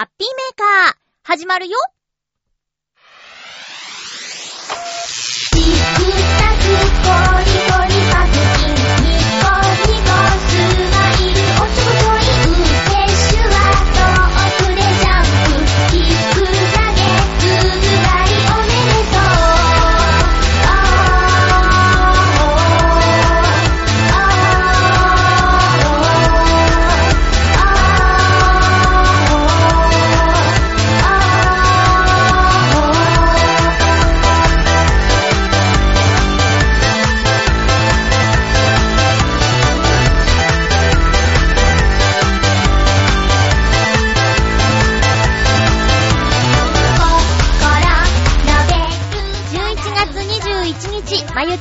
[0.00, 1.76] ハッピーメーカー、始まるよ。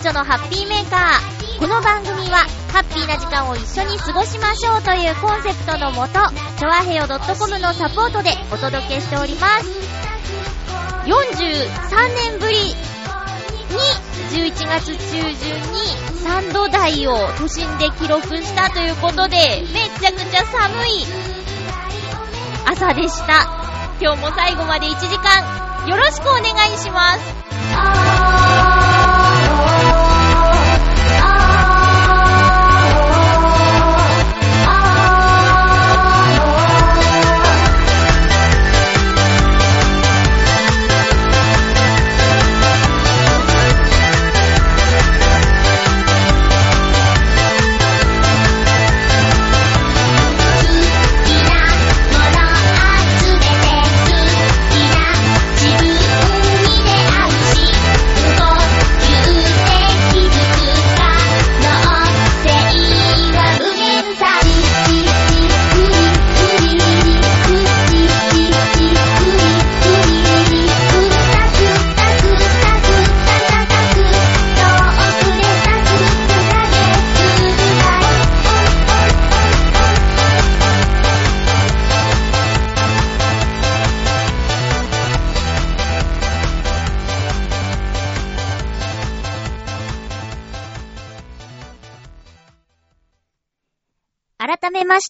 [0.09, 1.59] 日、まゆっちょのハッピーメーカー。
[1.59, 2.37] この番組は、
[2.71, 6.19] ハッピーな時間を一緒に過ごしましょうというコンセプトのもと、
[6.57, 9.65] ちょわへよ .com のサポートでお届けしております。
[11.05, 11.11] 43
[12.31, 12.75] 年ぶりに、
[14.31, 15.79] 11月中旬に
[16.25, 21.05] 3度台を都心で記録したということで、めちゃくちゃ寒い
[22.65, 23.47] 朝でした。
[24.01, 28.78] 今日も最後まで1時間、よろしくお願いします。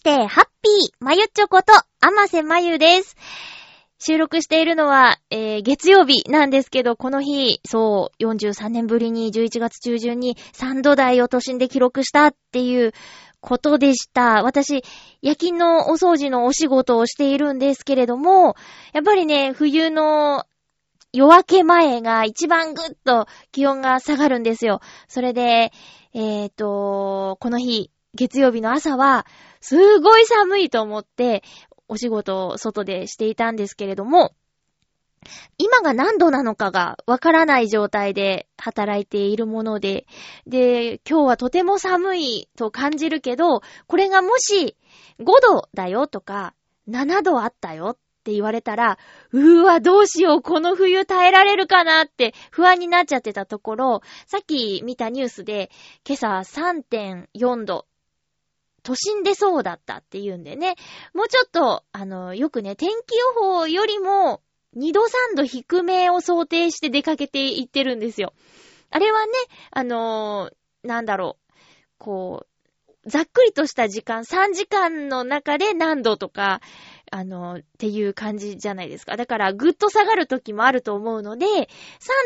[0.00, 3.16] して、ハッピーまゆちょこと、あませまゆです。
[3.98, 12.92] 収録しているのは、えー、月曜日なんですけど、この日、そう、43年ぶりに11月中旬に3度台を都心で記録したっていう
[13.42, 14.42] ことでした。
[14.42, 14.82] 私、
[15.20, 18.56] 夜勤のお掃除のお仕事をしているんですけれども、
[18.94, 20.46] やっぱりね、冬の
[21.12, 24.80] 夜明け前が一番ぐっと気温が下がるんですよ。
[25.08, 25.72] それで、
[26.14, 29.26] えっ、と、この日、月曜日の朝は、
[29.60, 31.42] すごい寒いと思って、
[31.88, 34.34] お仕事を外でしていたんですけれども、
[35.58, 40.06] 今が何度なのかがわからない状態で働いているもので、
[40.46, 44.76] で、今日はとても寒いと感じるけど、これがもし
[45.18, 46.54] 5度だよとか、
[46.88, 48.98] 7度あったよって言われたら、
[49.32, 55.70] うーわ、どうしよう、この冬耐えられるかなって不安になっちゃってたところ、さっき見たニュースで、
[56.06, 57.86] 今朝3.4度、
[58.82, 60.76] 都心でそうだったっていうんでね、
[61.14, 64.42] もうちょっと、あの、よくね、天気予報よりも、
[64.76, 68.32] 2度3度低めを想定して出かけていってるんですよ。
[68.90, 69.32] あれはね、
[69.70, 71.52] あのーなんだろう、
[71.98, 76.60] こう、ざっくりとした時間、3時間の中で何度とか、
[77.10, 79.16] あのーっていう感じじゃないですか。
[79.16, 81.68] だから、ぐっと下がる時もあると思うので、3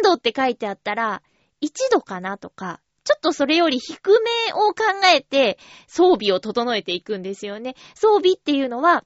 [0.04, 1.22] 度って書いてあったら、
[1.62, 4.84] 1度かなとか、ちょっとそれより低めを考
[5.15, 7.75] えて装備を整えていくんですよね。
[7.94, 9.04] 装備っていうのは、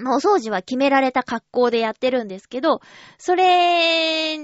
[0.00, 2.80] まあお掃除は決められた格好でやってるんですけど、
[3.18, 4.38] それ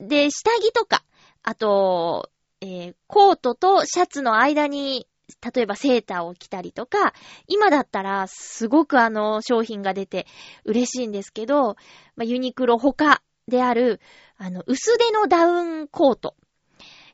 [0.00, 1.04] で下着とか、
[1.42, 2.30] あと、
[2.60, 5.06] えーコートとシャツの間に、
[5.54, 7.12] 例えばセーターを着たりとか、
[7.46, 10.26] 今だったらすごくあの商品が出て
[10.64, 11.76] 嬉しいんですけど、
[12.16, 14.00] まあ、ユニクロ他である、
[14.38, 16.34] あの、薄手のダウンコート。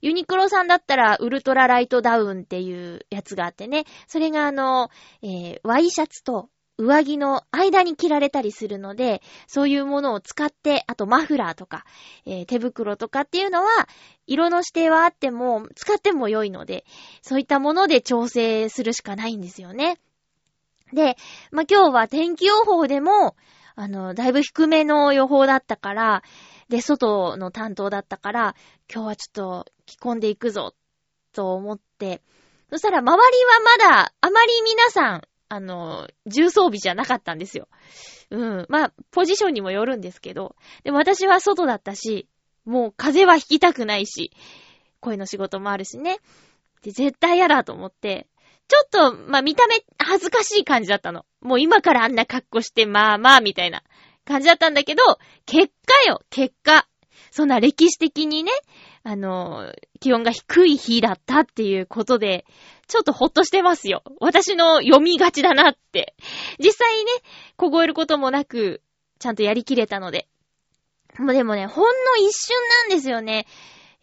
[0.05, 4.91] ユニクロさんだったら、ウルトラライトダウンっていうやつがあってね、それがあの、
[5.23, 11.87] えーワイシャツと上着の間に着られたりするので、そういうものを使って、あとマフラーとか、
[12.27, 13.71] えー手袋とかっていうのは、
[14.27, 16.85] 色の指定はあっても、使っても良いので、
[17.23, 19.99] そういったもので調整するしかないんですよね。
[20.93, 21.17] で、
[21.51, 23.37] まあ、今日は天気予報でも、
[23.75, 26.23] あの、だいぶ低めの予報だったから、
[26.69, 28.57] で、外の担当だったから、
[28.93, 30.75] 今日はちょっと着込んでいくぞ、
[31.33, 32.23] と思って、
[32.71, 37.69] そしたら周りはまだ、あまり皆さん、あの、重装備じゃなかったんですよ。
[38.31, 38.67] うん。
[38.69, 40.57] まあ、ポジションにもよるんですけど。
[40.83, 42.29] でも私は外だったし、
[42.65, 44.33] もう風は引きたくないし、
[45.01, 46.19] 声の仕事もあるしね。
[46.83, 48.27] で、絶対嫌だと思って、
[48.67, 51.27] ちょっと、まあ見た目恥ずかしい感じだったの。
[51.43, 53.83] もう今からあんな格好して、まあまあ、みたいな
[54.25, 55.03] 感じだったんだけど、
[55.47, 56.87] 結果よ、結果。
[57.31, 58.53] そんな歴史的にね、
[59.03, 62.47] あの、気温が低い日だったっていうことで、
[62.87, 64.03] ちょっとほっとしてますよ。
[64.21, 66.15] 私の読みがちだなって。
[66.59, 67.11] 実際ね、
[67.57, 68.83] 凍えることもなく、
[69.19, 70.29] ちゃんとやりきれたので。
[71.19, 72.57] もうでもね、ほんの一瞬
[72.89, 73.47] なんですよね。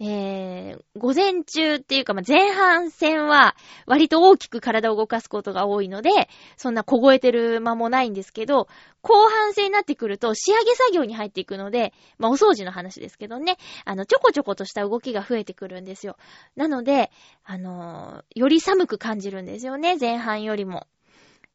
[0.04, 3.56] えー、午前中っていうか、まあ、前半戦は
[3.86, 6.10] 割と大きく体を動かすことが多いので、
[6.58, 8.68] そんな凍えてる間もないんですけど、
[9.04, 16.18] 後半戦になってくると仕上げ作業に入っていくので、まあ、お掃除の話ですけどね、あの、ちょこちょことした動きが増えてくるんですよ。
[16.56, 17.12] なので、
[17.44, 20.88] あのーより寒く感じるんですよね、前半よりも。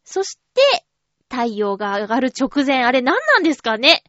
[0.04, 0.84] そして、
[1.28, 4.04] 太陽が上がる直前、あれ何なんですかね？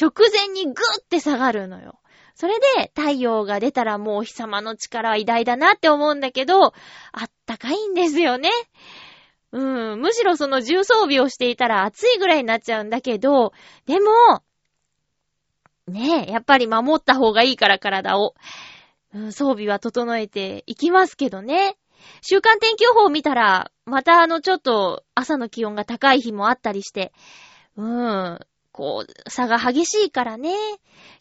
[0.00, 1.98] 直前にグーって下がるのよ。
[2.34, 6.70] それで太陽が出たらもうお日様の力は偉大だなって思うんだけど、あ
[7.24, 8.50] ったかいんですよね。
[9.52, 10.00] うん。
[10.00, 13.52] むしろその重装備をしていたら暑いぐらいになっちゃうんだけど、
[13.86, 14.42] でも、
[15.86, 18.34] ねえ、やっぱり守った方がいいから体を。
[19.14, 21.76] うん、装備は整えていきますけどね。
[22.22, 27.12] 週間天気予報を見たら、またあのちょっと朝の気温が高い日もあったりして、
[27.76, 28.38] うん、
[28.72, 30.54] こう、差が激しいからね。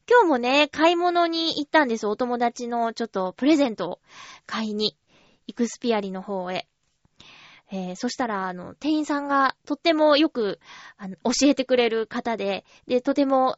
[0.10, 2.08] 今日もね、買い物に行ったんです。
[2.08, 4.00] お友達のちょっとプレゼントを
[4.46, 4.98] 買いに、
[5.48, 6.68] イクスピアリの方へ。
[7.72, 10.60] えー、そしたら、あの、店員さんがとってもよく、
[10.98, 13.58] あの、教えてくれる方で、で、とても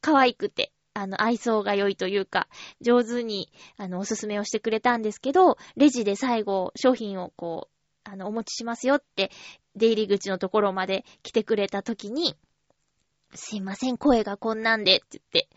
[0.00, 2.48] 可愛くて、あの、愛想が良いというか、
[2.80, 9.30] 上手に、あの、おすすめをしてくれたんですけど、レジで最後、商品をこう、あの、お持ちしますよって、
[9.74, 12.36] 出入り口のところまで来てくれた時に、
[13.34, 15.48] すいません、声がこんなんで、って言って。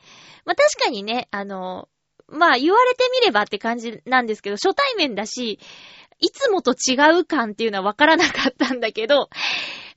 [0.45, 1.88] まあ、確かにね、あの、
[2.27, 5.60] まあ、言われてみればって感じなんですけど、初対面だし、
[6.19, 9.30] いつもと違う感っていうのはわからなかったんだけど、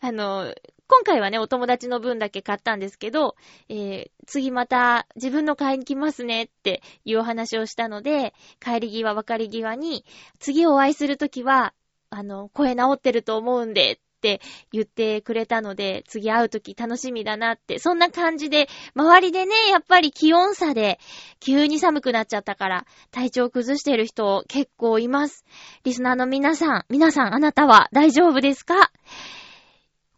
[0.00, 0.54] あの、
[0.88, 3.34] 今回はね、お友達の分だけ買ったんですけど、
[3.69, 10.04] えー、次また自分の買いに来ますねっていうお話をしたので、帰り際、別れ際に、
[10.38, 11.72] 次お会いするときは、
[12.10, 14.40] あの、声治ってると思うんで、っって
[14.70, 21.00] 言ってくれたので、次会うとき楽しみだなって、そんな感じで、周りでね、やっぱり気温差で、
[21.40, 25.44] 急に寒くなっちゃったから、体調崩してる人結構います。
[25.82, 28.92] リスナーの皆さん、皆さんあなたは大丈夫ですか？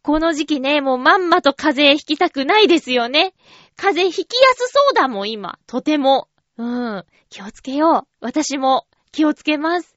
[0.03, 3.33] この時期ね、もうまんまと風邪ひきたくないですよね。
[3.75, 5.59] 風邪ひきやすそうだもん、今。
[5.67, 6.29] とても。
[6.59, 7.05] うん。
[7.31, 8.09] 気をつけよう。
[8.21, 9.97] 私も気をつけます。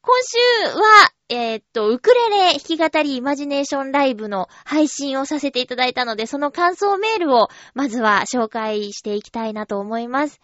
[0.00, 0.38] 今週
[0.78, 10.40] は、えーっと、ウクレレ弾き語りイマジネーションライブの配信をさせていただいたので、その感想メールをまずは紹介していきたいなと思います。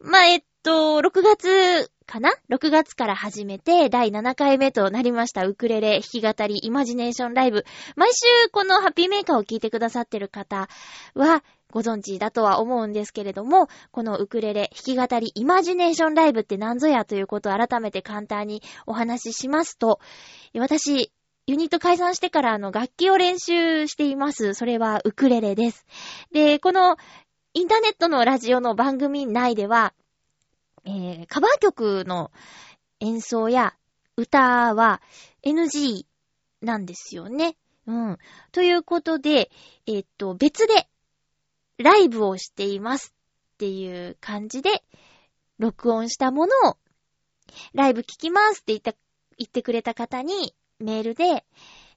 [0.00, 7.64] まあ、えっと、6月かな ?6 月から始めて第7回目となりましたウクレレ弾き語りイマジネーションライブ。
[7.94, 10.68] 毎週このハッピーメーカーを聞いてくださってる方
[11.14, 11.44] は
[11.74, 19.98] ご存知だとは思うんですけれども、このウクレレ弾き語りイマジネーションライブって何ぞやということを改めて簡単にお話ししますと、
[20.56, 21.10] 私、
[21.48, 24.54] ユニット解散してからあの楽器を練習しています。
[24.54, 25.84] それはウクレレです。
[26.30, 26.96] で、この
[27.54, 29.94] インターネットのラジオの番組内では、
[30.84, 32.30] えー、カバー曲の
[33.00, 33.74] 演奏や
[34.16, 35.02] 歌は
[35.44, 36.06] NG
[36.62, 37.56] なんですよね。
[37.88, 38.18] うん。
[38.52, 39.50] ということで、
[39.88, 40.86] えっと、別で
[41.78, 43.14] ライブをしています
[43.54, 44.82] っていう感じで、
[45.58, 46.76] 録音したものを、
[47.72, 48.92] ライブ聞きますって言った、
[49.38, 51.44] 言ってくれた方にメールで、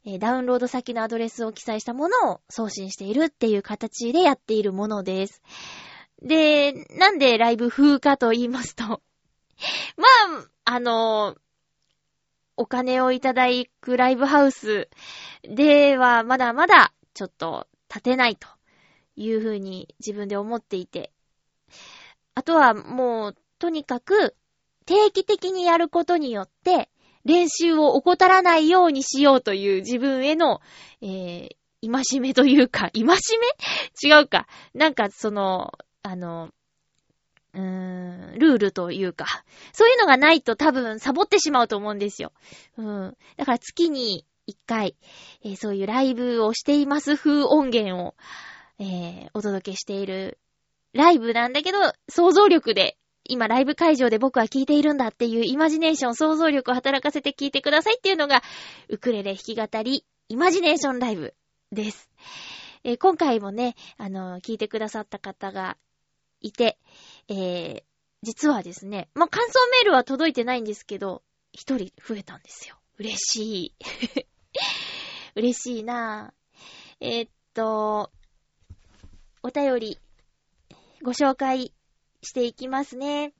[0.05, 5.41] えダウンロード先のアドレスを記載したものを送信しているっていう形でやっているものです。
[6.21, 8.83] で、なんでライブ風かと言いますと、
[9.97, 10.05] ま
[10.39, 11.35] あ、あの
[12.55, 13.47] お金をいただ
[13.81, 14.89] くライブハウス
[15.43, 18.47] ではまだまだちょっと立てないと
[19.17, 21.11] いうふうに自分で思っていて、
[22.35, 24.35] あとはもうとにかく
[24.85, 26.89] 定期的にやることによって
[27.25, 30.61] 練習を怠らないようにしようという自分への、
[31.01, 33.11] えー、戒めというか、戒め？
[34.01, 34.47] 違うか。
[34.73, 36.51] なんかその、あの、
[37.53, 39.25] うーん、ルールというか、
[39.73, 42.31] そういうのがないと多分サボってしまうと思うんですよ。
[42.77, 43.17] うん。
[43.35, 44.95] だから月に一回、
[45.43, 48.15] えーそういうライブをしています風音源を、
[48.79, 50.39] えーお届けしている
[50.93, 51.77] ライブなんだけど、
[52.09, 52.97] 想像力で
[53.29, 58.41] 今ライブ会場で僕は聴いているんだっていうイマジネーション、想像力を働かせて聴いてくださいっていうのが、
[58.89, 61.35] ウクレレ弾き語り、イマジネーションライブ
[61.71, 62.09] です。
[62.83, 65.77] えー、今回もね、あのー、聞いてくださった方が
[66.41, 66.77] いて、
[67.27, 67.83] えー、
[68.23, 72.75] 実はですね、まあ、感想メールは届いてないんですけど、一人増えたんですよ。
[72.97, 73.75] 嬉しい。
[75.35, 77.05] 嬉しいなぁ。
[77.05, 78.11] えー、っと、
[79.47, 79.97] お便り、
[81.01, 81.73] ご紹介
[82.21, 83.31] していきますね。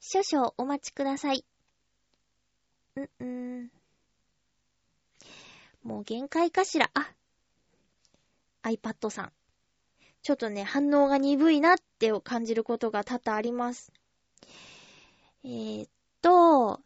[0.00, 1.44] 少々お待ちください。
[3.20, 3.70] ん、ん。
[5.84, 6.90] もう限界かしら？
[6.94, 7.14] あ、
[8.64, 9.32] iPad さん。
[10.22, 13.92] ちょっとね、反応が鈍いなって感じることが多々あります。
[15.44, 15.90] えー、っ
[16.22, 16.80] と、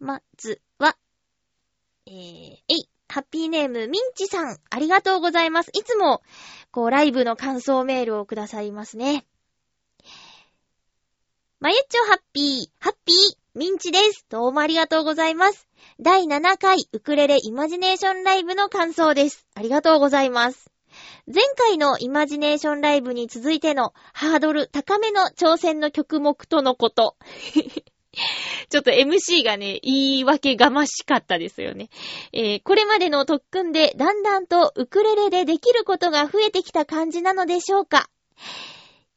[0.00, 0.96] まずは、
[2.06, 5.70] えー、えい、ハッピーネーム、ミンチさん、ありがとうございます。
[5.74, 6.22] いつも、
[6.70, 9.26] こう、ライブの感想メールをくださいますね。
[11.60, 13.16] まゆっちょハッピー、ハッピー、
[13.54, 14.26] ミンチです。
[14.28, 15.68] どうもありがとうございます。
[16.00, 19.46] 第7回ウクレレイマジネーションライブの感想です。
[19.54, 20.70] ありがとうございます。
[21.26, 27.16] 前回のイマジネーションライブに続いてのハードル高めの挑戦の曲目とのこと。
[28.70, 31.90] ちょっと MC がね、言い訳がましかったですよね。
[32.32, 38.08] えー、これまでの特訓でだんだんとウクレレでできることが増えてきた感じなのでしょうか。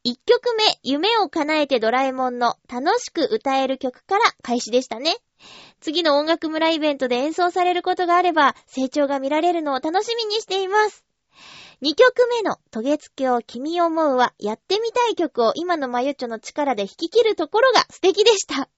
[0.04, 5.16] 1曲目、夢を叶えてドラえもんの楽しく歌える曲から開始でしたね。
[5.80, 11.04] 次の音楽村イベントで演奏されることがあれば、成長が見られるのを楽しみにしています。
[11.82, 18.68] 2曲目の、トゲツキを君思うは、やってみたい曲を今のマユッチョの力で弾き切るところが素敵でした。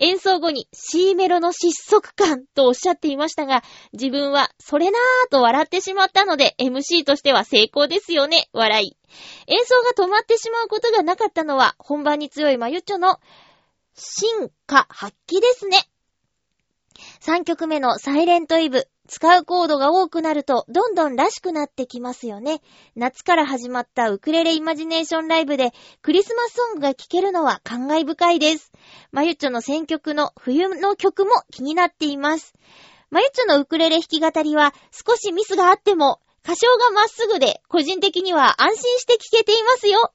[0.00, 3.62] 演奏後に C メロの失速感とおっしゃっていましたが、
[3.92, 8.96] 自分はそれなぁと笑ってしまったので MC としては成功ですよね、笑い。
[9.46, 13.18] 演奏が止まってしまうことがなかったのは本番に強いマユッチョの
[13.94, 15.78] 進化発揮ですね。
[17.20, 18.88] 3曲目のサイレントイブ。
[19.06, 22.60] 使うコードが多くなると、どんどんらしくなってきますよね。
[22.94, 25.72] 夏から始まったウクレレイマジネーションライブで、
[26.02, 28.72] クリスマスソングが聴けるのは感慨深いです。
[29.12, 32.54] まゆっちょの選曲の冬の曲も気になっています。
[33.10, 40.12] まゆっちょのウクレレ弾き語りは、少しミスがあっても、歌唱がまっすぐで、個人的には安心して聴けていますよ。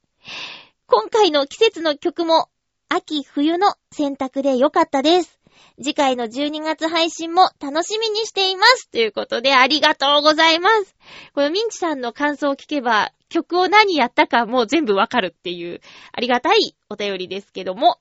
[0.87, 2.49] 今回の季節の曲も、
[2.89, 5.40] 秋冬の選択で良かったです。
[5.77, 8.89] 次回の12月配信も楽しみにしています。
[8.89, 10.95] ということで、ありがとうございます。
[11.33, 17.99] このミンチさんの感想を聞けば、曲を何やったかもう全部わかるっていう、ありがたいお便りですけども。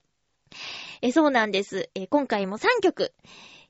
[1.02, 1.88] え、そうなんです。
[1.95, 3.12] え、今回も3曲。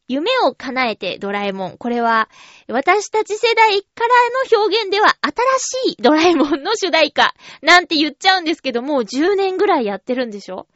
[0.08, 1.76] 夢を叶えてドラえもん。
[1.78, 2.28] これは、
[2.66, 7.32] 私たち世代からの表現では新しいドラえもんの主題歌
[7.62, 10.66] なんて言っちゃうんですけどもう、10年ぐらいやってるんでしょ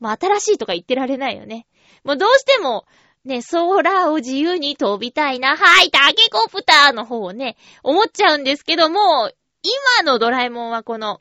[0.00, 1.66] まあ、新しいとか言ってられないよね。
[2.08, 2.86] もうどうしても、
[3.26, 9.30] ね、空を自由に飛びたいな、はい、タケコプターの方をね、思っちゃうんですけども、
[9.62, 11.20] 今のドラえもんはこの、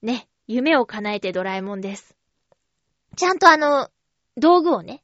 [0.00, 2.14] ね、夢を叶えてドラえもんです。
[3.16, 3.90] ちゃんとあの、
[4.36, 5.02] 道具をね、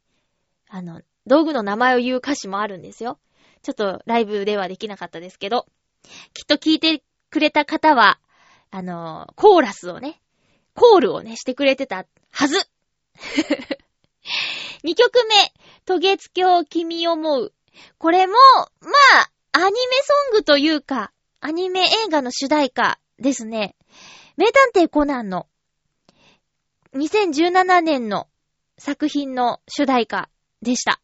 [0.68, 3.18] あの、道具の名前を言う歌詞もあるんですよ。
[3.62, 5.66] ちょっとライブではできなかったですけど、
[6.32, 8.20] きっと聞いてくれた方は、
[8.70, 10.20] あの、コーラスをね、
[10.74, 12.68] コールをね、してくれてたはず
[14.84, 15.52] 2曲目、
[15.84, 17.52] トゲツキョウ君思う。
[17.98, 23.74] これも、まあ、アニメソングというか、アニメ映画の主題歌ですね。
[24.36, 25.46] 名探偵コナンの
[26.94, 28.28] 2017年の
[28.78, 30.28] 作品の主題歌
[30.62, 31.00] でした。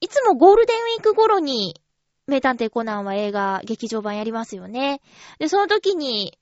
[0.00, 1.80] いつもゴールデンウィーク頃に
[2.26, 5.00] 名探偵コナンは映画、劇場版やりますよね。
[5.38, 6.38] で、その時に、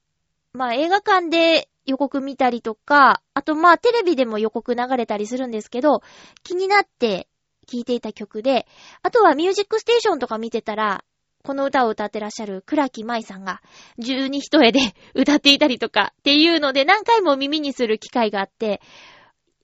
[0.53, 6.03] まあ映画館で予告見たりとか、あとまあテレビでも予告流れたりするんですけど、
[6.43, 7.29] 気になって
[7.67, 8.67] 聴いていた曲で、
[9.03, 11.05] あとはミュージックステーションとか見てたら、
[11.43, 13.63] この歌を歌ってらっしゃる倉木舞さんが
[13.99, 14.81] 十二一重で
[15.15, 18.81] 歌っていたりとかっていうので何回も耳にする機会があって、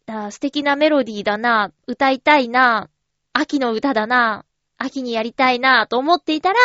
[0.07, 2.91] あ素敵なメロディーだな、歌いたいな、
[3.33, 4.45] 秋の歌だな、
[4.77, 6.59] 秋にやりたいなと思っていたら、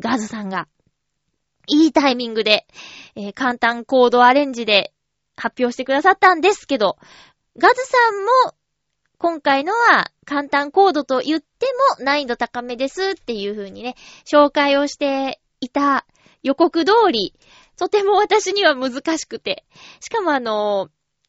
[0.00, 0.66] ガズさんが
[1.70, 2.66] いいタイミングで、
[3.14, 4.92] えー、簡単コードアレンジで
[5.36, 6.98] 発表してくださったんですけど、
[7.56, 8.54] ガズさんも、
[9.18, 11.66] 今回のは簡単コードと言って
[11.98, 16.06] も難易度高めですっていう風にね、紹介をしていた
[16.42, 17.34] 予告通り、
[17.76, 19.64] とても私には難しくて。
[20.00, 20.88] しかもあの、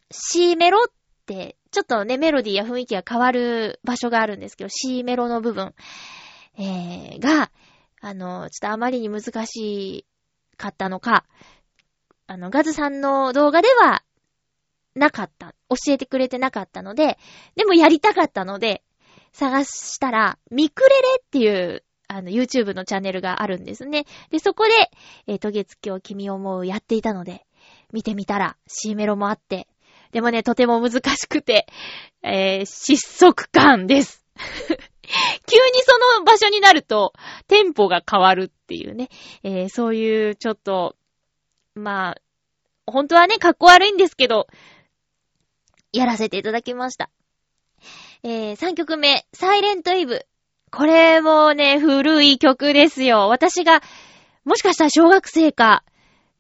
[0.10, 0.88] C メロっ
[1.25, 5.74] て、ちょっとね、メロディーや雰囲気が変わる場所があるんですけど、C メロの部分、
[6.57, 7.51] えー、が、
[8.01, 10.05] あの、ちょっとあまりに難しい
[10.61, 11.25] かったのか、
[12.27, 14.03] あの、ガズさんの動画では、
[14.93, 15.55] なかった。
[15.69, 17.17] 教えてくれてなかったので、
[17.55, 18.83] でもやりたかったので、
[19.31, 24.05] 探したら、ミクレレっていう、あの、YouTube のチャンネルがあるんですね。
[24.29, 24.71] で、そこで、
[25.27, 27.45] えー、トゲツキを君思うやっていたので、
[27.93, 29.67] 見てみたら、C メロもあって、
[30.11, 31.67] でもね、とても難しくて、
[32.21, 34.25] えー、失速感です。
[35.45, 37.13] 急にその場所になると、
[37.47, 39.09] テンポが変わるっていうね、
[39.43, 40.95] えー、そういうちょっと、
[41.75, 42.17] まあ、
[42.85, 44.47] 本当はね、格好悪いんですけど、
[45.93, 47.09] やらせていただきました。
[48.23, 50.25] えー、3曲目、サイレントイブ。
[50.71, 53.27] これもね、古い曲ですよ。
[53.27, 53.81] 私が、
[54.45, 55.83] もしかしたら小学生か、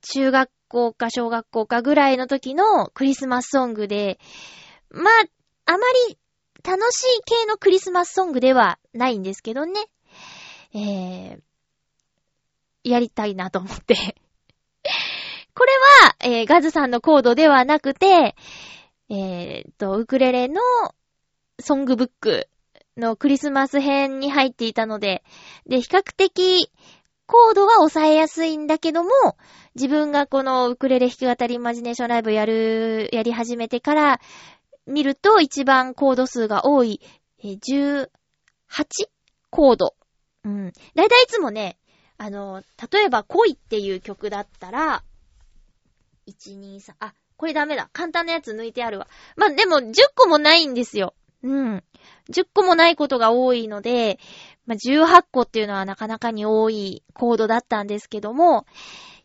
[0.01, 4.19] 中学校か小学校かぐらいの時のクリスマスソングで、
[4.89, 5.13] まあ、
[5.65, 6.17] あまり
[6.63, 9.73] 楽しい系のクリスマスソングではないんですけどね。
[10.73, 11.39] えー、
[12.83, 14.15] やりたいなと思って。
[15.53, 15.71] これ
[16.03, 18.35] は、えー、ガズさんのコードではなくて、
[19.09, 20.61] えー、と、ウクレレの
[21.59, 22.47] ソングブック
[22.97, 25.23] のクリスマス編に入っていたので、
[25.67, 26.71] で、比較的
[27.31, 29.09] コードは抑えやすいんだけども、
[29.75, 34.21] 自分がこのウクレレ弾き語りイマジネーションライブやる、やり始めてから
[34.87, 37.01] 見ると一番コード数が多い、
[37.43, 38.07] えー、18
[39.49, 39.95] コード。
[40.43, 40.71] うん。
[40.95, 41.77] だいたいいつもね、
[42.17, 45.03] あの、例えば恋っていう曲だったら、
[46.27, 47.89] 1、2、3、あ、これダメだ。
[47.93, 49.07] 簡単なやつ抜いてあるわ。
[49.35, 51.15] まあ、でも10個もないんですよ。
[51.43, 51.83] うん。
[52.29, 54.19] 10個もないことが多いので、
[54.67, 58.65] まあ、18個っていうのはなかなかに多いコードだったんですけども、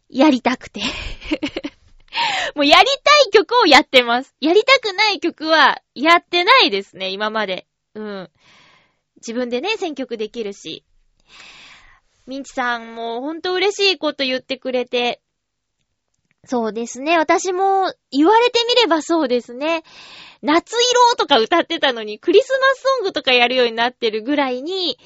[0.09, 0.81] やりたくて。
[2.55, 4.35] もうやりたい曲をやってます。
[4.41, 7.67] やりたくない曲はやってないですね、今まで。
[7.95, 8.31] うん。
[9.17, 10.85] 自分でね、選曲できるし。
[12.27, 15.21] ミンチさんもほんと嬉しいこと言ってくれて。
[16.45, 17.19] そうですね。
[17.19, 19.83] 私も言われてみればそうですね。
[20.43, 24.99] 夏色とか歌ってたのに、クリスマスソングとかやるようになってるぐらいに、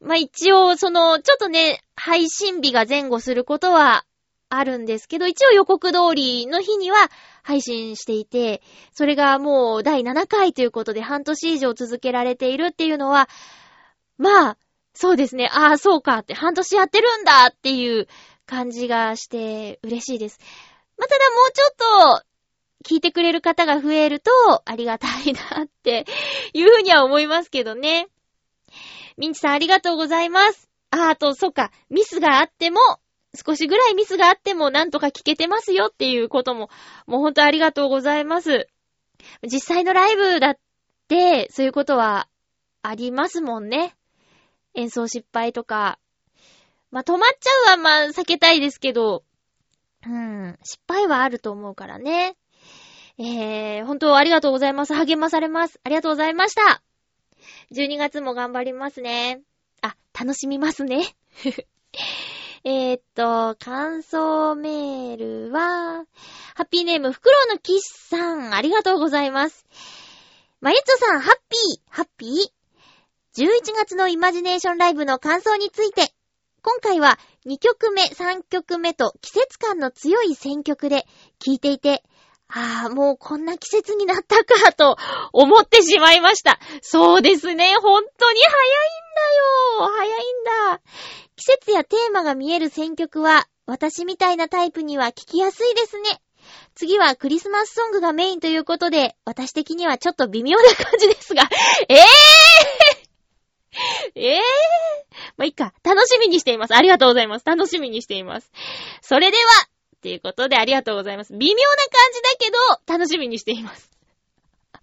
[0.00, 4.04] まあ、一応、その、ちょっとね、配信日が前後することは
[4.54, 6.96] あるんですけど、一応予告通りの日には
[7.42, 8.62] 配信していて、
[8.92, 13.28] それがもう第7回ということで半年以上続けられているっていうのは、
[14.18, 14.56] まあ、
[14.94, 15.48] そうですね。
[15.52, 18.08] ああ、そうかって、半年やってるんだっていう
[18.46, 20.38] 感じがして嬉しいです。
[20.98, 22.26] まあ、ただもうちょっと、
[22.84, 24.30] 聞いてくれる方が増えると
[24.64, 26.04] ありがたいなって
[26.52, 28.08] いうふうには思いますけどね。
[29.16, 30.68] ミンチさんありがとうございます。
[30.90, 32.80] あ、あと、そっか、ミスがあっても、
[33.34, 36.68] 少しぐらいミスがあってもなんとか聞けてますよっていうことも、
[37.06, 38.68] もうほんとありがとうございます。
[39.42, 40.58] 実際のライブだっ
[41.08, 42.28] て、そういうことは
[42.82, 43.94] ありますもんね。
[44.74, 45.98] 演奏失敗とか。
[46.90, 49.24] まあ、止まっちゃうはまあ、避けたいですけど、
[50.06, 52.36] うん、失敗はあると思うからね。
[53.18, 54.94] えー、本当ありがとうございます。
[54.94, 55.80] 励まされます。
[55.84, 56.82] ありがとうございました。
[57.72, 59.40] 12月も頑張りますね。
[59.80, 61.14] あ、楽しみますね。
[62.64, 66.04] えーっと、感想メールは、
[66.54, 69.66] ハッピーネーム、フクロウのキッさん、ありがとうございます。
[70.60, 76.12] まゆっちょさん、ハッピー、ハッピー ?11 月のイマジネーションライブの感想について、
[76.62, 81.04] 今回は2曲目、3曲目と季節感の強い選曲で
[81.40, 82.04] 聴いていて、
[82.54, 84.96] ああ、もうこんな季節になったかと
[85.32, 86.60] 思ってしまいました。
[86.82, 89.90] そうですね、本当に早いんだよ。
[89.96, 90.80] 早いんだ。
[91.36, 96.20] 季節やテーマが見える選曲は、私みたいなタイプには聞きやすいですね。
[96.74, 101.48] 次はクリスマスソングがメインということで、私的にはちょっと微妙な感じですが、
[101.88, 102.02] ええー、
[104.14, 104.40] ええー、
[105.36, 105.72] まあ、いいか。
[105.82, 106.74] 楽しみにしています。
[106.74, 107.46] ありがとうございます。
[107.46, 108.50] 楽しみにしています。
[109.00, 109.42] それでは、
[110.02, 111.32] ということでありがとうございます。
[111.32, 112.50] 微妙な感じだけ
[112.88, 113.90] ど、楽しみにしています。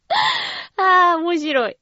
[0.78, 1.78] あー、面白い。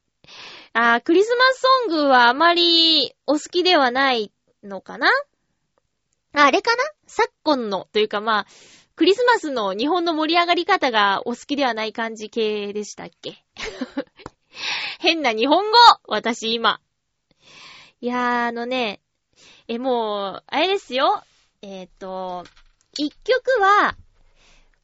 [0.74, 4.32] あー、クリスマスソングはあまりお好きではない
[4.64, 5.08] のかな？
[6.34, 6.84] ああれかな？
[7.06, 8.48] 昨今の、というかまあ、
[8.96, 13.44] クリスマスの日本の盛り上がり方がお好きではない感じ系でしたっけ？
[15.00, 16.82] 変な日本語私今。
[18.02, 19.02] いやー、あのね、
[19.68, 21.24] え、もう、あれですよ。
[21.62, 22.46] えっ、と、
[22.98, 23.96] 一曲は、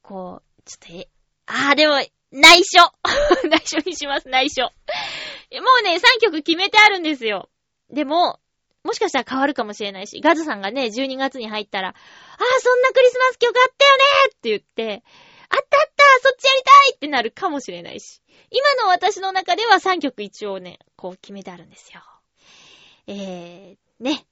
[0.02, 1.08] こう、ちょっと、え、
[1.46, 1.96] あー、でも、
[2.32, 2.82] 内緒
[3.50, 4.64] 内緒にします、内緒。
[4.64, 4.70] も
[5.80, 7.50] うね、3曲決めてあるんですよ。
[7.90, 8.40] でも、
[8.84, 11.96] もしかしたら変わるかもしれないし、ガズさんがね、12月に入ったら、あー、
[12.60, 15.04] そんなクリスマス曲あったよねって言って、
[15.50, 18.22] あったあったそっちやりたいってなるかもしれないし。
[18.50, 22.02] 今の私の中では3曲一応ね、こう決めてあるんですよ。
[23.08, 24.26] えー、ね。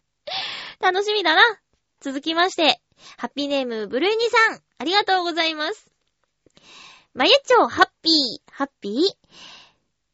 [0.80, 1.60] 楽しみだな。
[2.00, 2.80] 続きまして、
[3.16, 5.90] ハッピーネーム、ブルーニさん、ありがとうございます。
[7.14, 8.92] まゆちょ、ハッピー、ハッピー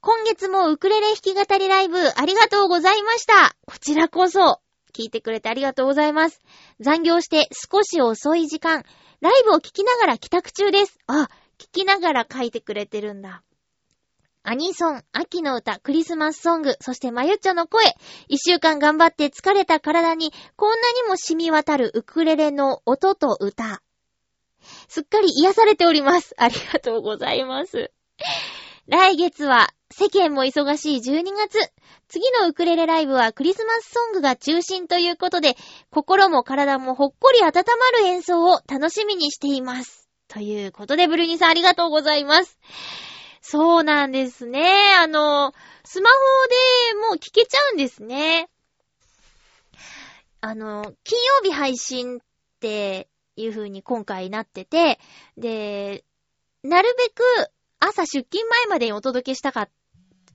[0.01, 3.57] 今月もウクレレ弾き語りライブ、ありがとうございました。
[3.66, 4.61] こちらこそ、
[4.92, 6.40] 聞いてくれてありがとうございます。
[6.81, 8.85] 残業して少し遅い時間、
[9.21, 10.99] ライブを聞きながら帰宅中です。
[11.07, 13.42] あ、聞きながら書いてくれてるんだ。
[14.45, 17.85] アニソン、秋の歌、クリスマスソング、そしてまゆっちょの声。
[18.27, 23.83] 一週間頑張って疲れた体に、こんなにも染み渡るウクレレの音と歌。
[24.89, 26.35] すっかり癒されております。
[26.39, 27.93] ありがとうございます。
[28.89, 31.73] 来月は、世間も忙しい12月。
[32.09, 35.57] 次のウクレレライブはクリスマスソングが中心ということで、
[35.91, 37.53] 心も体もほっこり温ま
[38.01, 40.09] る演奏を楽しみにしています。
[40.27, 42.59] ということで、ブルニさんありがとうございます。
[43.43, 44.95] そうなんですね。
[44.99, 45.53] あの、
[45.85, 46.17] スマホ
[46.95, 48.49] でもう聞けちゃうんですね。
[50.41, 52.21] あの、金曜日配信っ
[52.61, 55.01] ていう風に今回なってて、
[55.37, 56.05] で、
[56.63, 57.23] なるべく
[57.81, 59.69] 朝出勤前までにお届けしたか、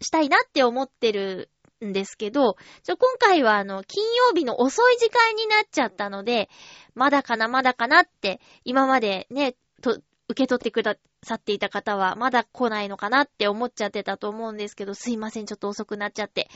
[0.01, 1.49] したいなって思ってる
[1.83, 6.49] んですけど、ちょ今回はあの、金曜日の遅い時間になっちゃったので、
[6.93, 9.97] まだかな、まだかなって、今までね、と、
[10.29, 16.49] 受け取ってくださっていた方は、まだ来ないのかなって思っちゃってたと思うんですけど、すいません、ちょっと遅くなっちゃって。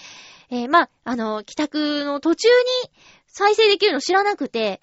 [0.50, 2.92] えー、まあ、あの、帰宅の途中に
[3.28, 4.82] 再生できるの知らなくて、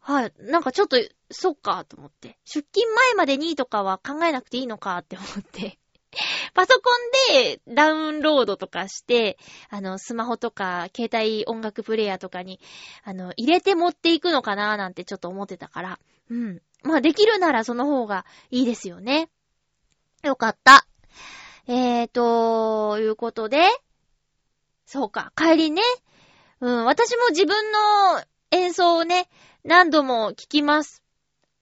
[0.00, 0.96] はい、なんかちょっと、
[1.30, 2.38] そっか、と思って。
[2.46, 5.78] 出勤前までにとかは考えなくていいのかって思って。
[6.54, 6.90] パソコ
[7.30, 9.38] ンでダウンロードとかして、
[9.68, 12.60] あの、スマホとか、携帯音楽プレイヤーとかに、
[13.04, 16.00] あの、入れて持っていくのかななんてちょっと思ってたから。
[16.30, 16.62] うん。
[16.82, 19.28] まあ、できるならその方がいいですよね。
[20.22, 20.86] よかった。
[21.66, 23.68] えーと、いうことで、
[24.86, 25.82] そうか、帰りね。
[26.60, 29.28] うん、私も自分の演奏をね、
[29.64, 31.02] 何度も聞きます。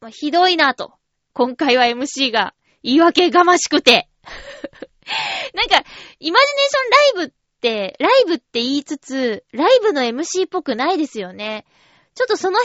[0.00, 0.94] まあ、ひどいなと。
[1.32, 4.08] 今回は MC が言い訳がましくて。
[5.54, 5.82] なんか、
[6.20, 11.66] イマジネーションライブって、ライブって言いつつ、ライブの MC っぽくないですよね。
[12.14, 12.58] ちょっとその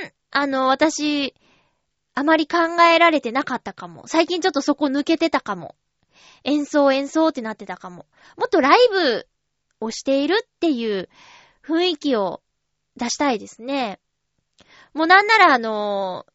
[0.00, 1.34] 辺、あの、私、
[2.18, 4.08] あまり考えられてなかったかも。
[4.08, 5.76] 最近ちょっとそこ抜けてたかも。
[6.42, 8.06] 演奏演奏ってなってたかも。
[8.36, 9.28] もっとライブ
[9.78, 11.08] をしているっていう
[11.64, 12.42] 雰囲気を
[12.96, 14.00] 出したいですね。
[14.94, 16.26] もうなんならあの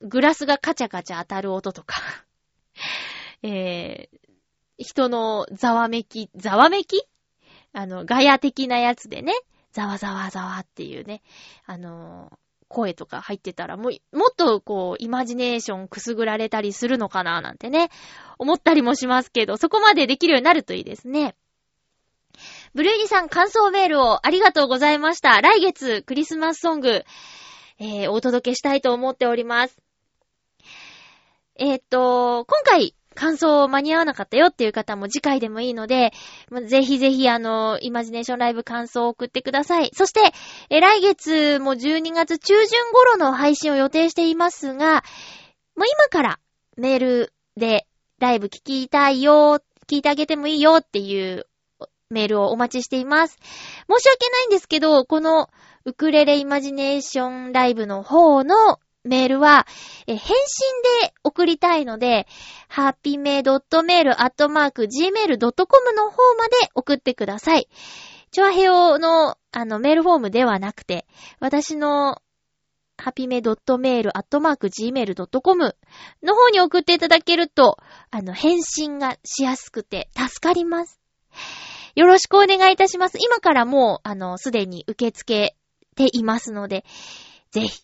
[0.00, 2.02] グラスがカチャカチャ当たる音とか。
[3.44, 4.18] えー、
[4.78, 7.06] 人のざわめき、ざわめき？
[7.72, 9.32] あの、ガヤ的なやつでね、
[9.70, 11.22] ざわざわざわっていうね、
[11.66, 12.36] あの
[12.70, 17.90] 声とか入ってたら、もう、もっとこう、イマジネーションくすぐられたりするのかななんてね、
[18.38, 21.34] 思ったりもしますけど、そこまでできるようになるといいですね。
[22.72, 25.40] ブルーニさん感想メールをありがとうございました。
[25.40, 27.04] 来月クリスマスソング、
[27.80, 29.76] えー、お届けしたいと思っております。
[31.56, 36.12] えー、っと、今回感想を間に合わなかったよっていう方も次回でもいいので、
[36.66, 39.90] ぜひぜひあの、イマジネーションライブ感想を送ってください。
[39.94, 40.20] そして、
[40.70, 45.02] え、来月も12月中旬頃の配信を予定していますが、
[45.76, 46.40] もう今から
[46.76, 47.86] メールで
[48.18, 51.46] ライブ聞きたいよ、聞いてあげてもいいよっていう
[52.10, 53.38] メールをお待ちしています。
[53.88, 55.48] 申し訳ないんですけど、この
[55.84, 59.66] ウクレレイマジネーションライブの方のメールは、
[60.06, 60.36] え返信
[61.02, 62.26] で送りたいので、
[62.68, 67.68] ハッピメ .mail.gmail.com の方まで送ってください。
[68.30, 71.06] チョアヘオのあのメールフォームではなくて、
[71.40, 72.22] 私の
[73.00, 75.76] ハピメ .mail.gmail.com
[76.22, 77.78] の方に送っていただけると、
[78.10, 81.00] あの、返信がしやすくて助かります。
[81.96, 83.18] よろしくお願いいたします。
[83.18, 85.56] 今からもう、あの、すでに受け付け
[85.96, 86.84] ていますので、
[87.50, 87.82] ぜひ、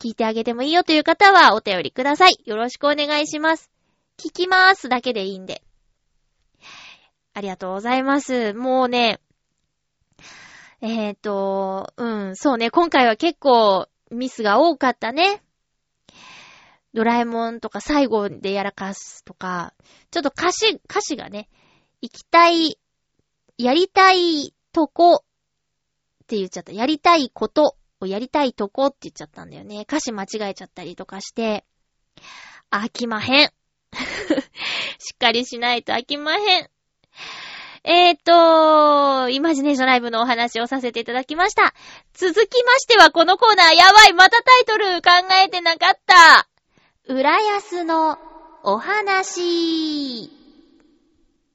[0.00, 2.38] 聞いてあげてもいいよという方はお便りください。
[2.44, 3.70] よろしくお願いします。
[4.16, 5.62] 聞きまーすだけでいいんで。
[7.34, 8.52] ありがとうございます。
[8.54, 9.20] もうね、
[10.80, 15.42] えっ、ー、と、うん、そうね、今回は結構ミスが多かったね。
[16.94, 19.74] ドラえもんとか最後でやらかすとか、
[20.10, 21.48] ちょっと歌詞、歌詞がね、
[22.02, 22.78] 行きたい、
[23.56, 25.18] やりたいとこっ
[26.28, 26.72] て言っちゃった。
[26.72, 29.82] やりたいことをやりたいとこって言っちゃったんだよね。
[29.82, 31.64] 歌詞間違えちゃったりとかして、
[32.70, 33.50] 飽きまへん。
[34.98, 36.70] しっかりしないと飽きまへん。
[37.84, 41.74] えーと、イマジネーションライブのお話をさせていただきました。
[42.12, 45.10] 続きましてはこのコーナー、やばいまたタイトル考
[45.44, 46.48] えてなかった
[47.06, 48.18] 浦安の
[48.62, 50.30] お話。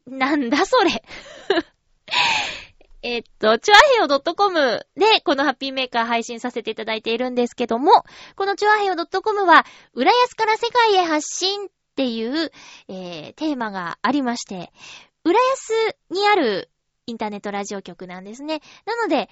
[0.08, 1.04] なんだそれ。
[3.04, 8.06] えっと、チュアヘヨ .com でこのハッピーメーカー配信させていただいているんですけども、
[8.38, 12.50] このチュアヘヨ .com は、浦安から世界へ発信っていう、
[12.88, 14.72] えー、テーマがありまして、
[15.26, 16.70] 浦安にある
[17.06, 18.62] インターネットラジオ局なんですね。
[18.86, 19.30] なので、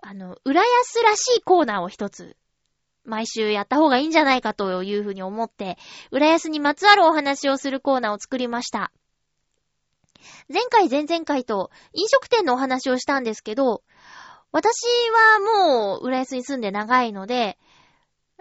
[0.00, 2.36] あの、浦安らしいコーナーを一つ、
[3.04, 5.76] 毎週やった方がいいんじゃないかというふうに思って、
[6.10, 8.90] 浦安にまつわるお話をするコーナーを作りました。
[10.48, 13.82] 前回前々回と飲食店のお話をしたんですけど、
[14.52, 17.58] 私はもう浦安に住んで長いので、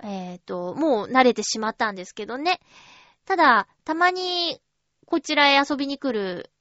[0.03, 2.59] えっ、ー、と、もう慣れてしまったんですけどね。
[3.25, 4.59] ただ、たまに
[5.05, 6.51] こちらへ遊びに来る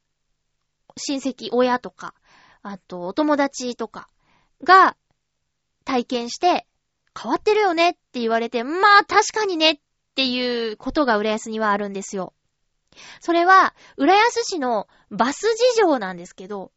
[0.97, 2.15] 親戚、親とか、
[2.63, 4.09] あとお友達とか
[4.63, 4.97] が
[5.85, 6.67] 体験して、
[7.21, 9.81] 変わってるよねって言われて、まあ確かにねっ
[10.15, 12.35] ていうことが浦安にはあるんですよ。
[13.21, 16.73] それは、浦安市のバス事情なんですけど、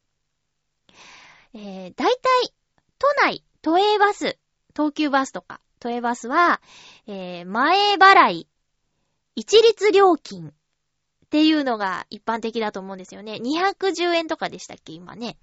[1.53, 2.53] えー、大体、
[2.99, 4.37] 都内、都営バス、
[4.75, 6.61] 東急バスとか、都営バスは、
[7.07, 8.47] えー、前払い、
[9.35, 10.51] 一律料金っ
[11.29, 13.39] ていうのが一般的だと思うんですよね。
[13.41, 15.37] 210円とかでしたっけ今ね。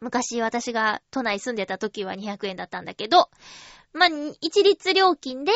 [0.00, 3.30] 昔私が都内住んでた時は200円だったんだけど、
[3.92, 4.08] まあ、
[4.40, 5.52] 一律料金で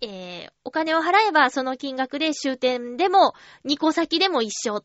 [0.00, 3.34] えー、お金を払えばその金額で終点でも
[3.66, 4.84] 2個先でも一緒、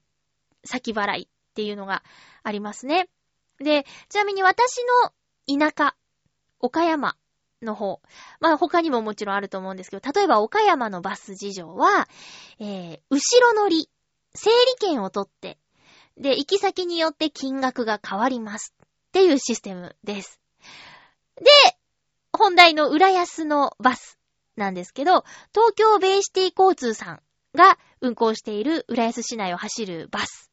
[0.64, 2.04] 先払いっていうのが
[2.44, 3.08] ありますね。
[3.60, 4.82] で、ちなみに私
[5.48, 5.96] の田舎、
[6.60, 7.16] 岡山
[7.62, 8.02] の方、
[8.40, 12.08] まあ他にももちろんあると思うんですけど、例えば岡山のバス事情は、
[12.60, 13.90] えー、後ろ乗り、
[14.34, 15.58] 整理券を取って、
[16.18, 20.40] で、行き先によって金額が変わりますっていうシステムです。
[21.38, 21.46] で、
[22.34, 24.20] 本題の浦安のバス。
[24.56, 27.22] なんですけど、東京ベイシティ交通さん
[27.56, 30.52] が運行している浦安市内を走るバス。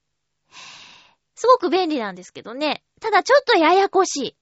[1.35, 2.85] すごく便利なんですけどね。
[3.01, 4.37] ただちょっとややこしい。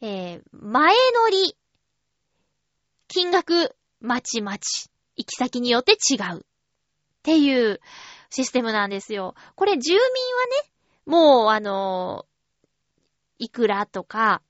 [0.00, 1.56] えー、前乗り、
[3.08, 6.38] 金額、まちまち、行き先によって違う。
[6.38, 6.40] っ
[7.22, 7.80] ていう
[8.30, 9.34] システムなんですよ。
[9.54, 10.02] これ住民は
[10.64, 10.72] ね、
[11.06, 14.42] もうあのー、いくらとか、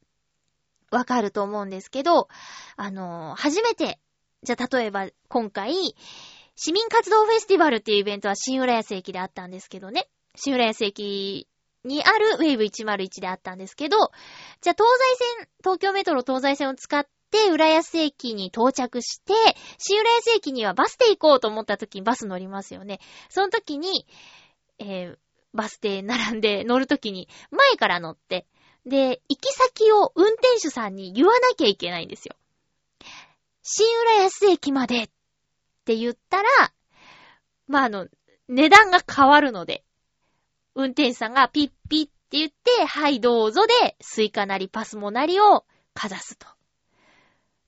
[0.90, 2.28] わかると思うんですけど、
[2.76, 3.98] あのー、初めて
[4.44, 5.72] じゃあ、例えば、今回、
[6.56, 10.08] 市民活動フェスティバルっていうイベントは新浦安駅であったんですけどね。
[10.34, 11.48] 新浦安駅
[11.84, 13.96] にあるウェーブ101であったんですけど、
[14.60, 14.78] じゃあ東
[15.16, 19.32] 西線、東京メトロ東西線を使って浦安駅に到着して、
[19.78, 22.98] 新浦安駅にはバスで行こうと思った時にバス乗りますよね。
[23.28, 24.06] その時に、
[24.80, 25.18] えー、
[25.54, 28.46] バスで並んで乗る時に前から乗って、
[28.86, 32.34] で、行き先を運転手さんに言わなきゃいけないんですよ。
[33.62, 35.08] 新浦安駅までっ
[35.84, 36.48] て言ったら、
[37.68, 38.08] まあ、あの、
[38.48, 39.84] 値段が変わるので、
[40.74, 46.46] 運転手さんがピッピッって言って、はいどうぞで、 Suica なり PASMO なりをかざすと。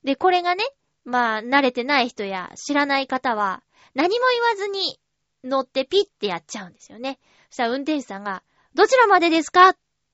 [0.03, 0.63] で、これがね、
[1.05, 4.99] まあ、慣れてない人や知らない方は、何も言わずに
[5.43, 7.19] 乗ってピッてやっちゃうんですよね。
[7.49, 9.73] そしたら運転手さんが、どちらまでですかっ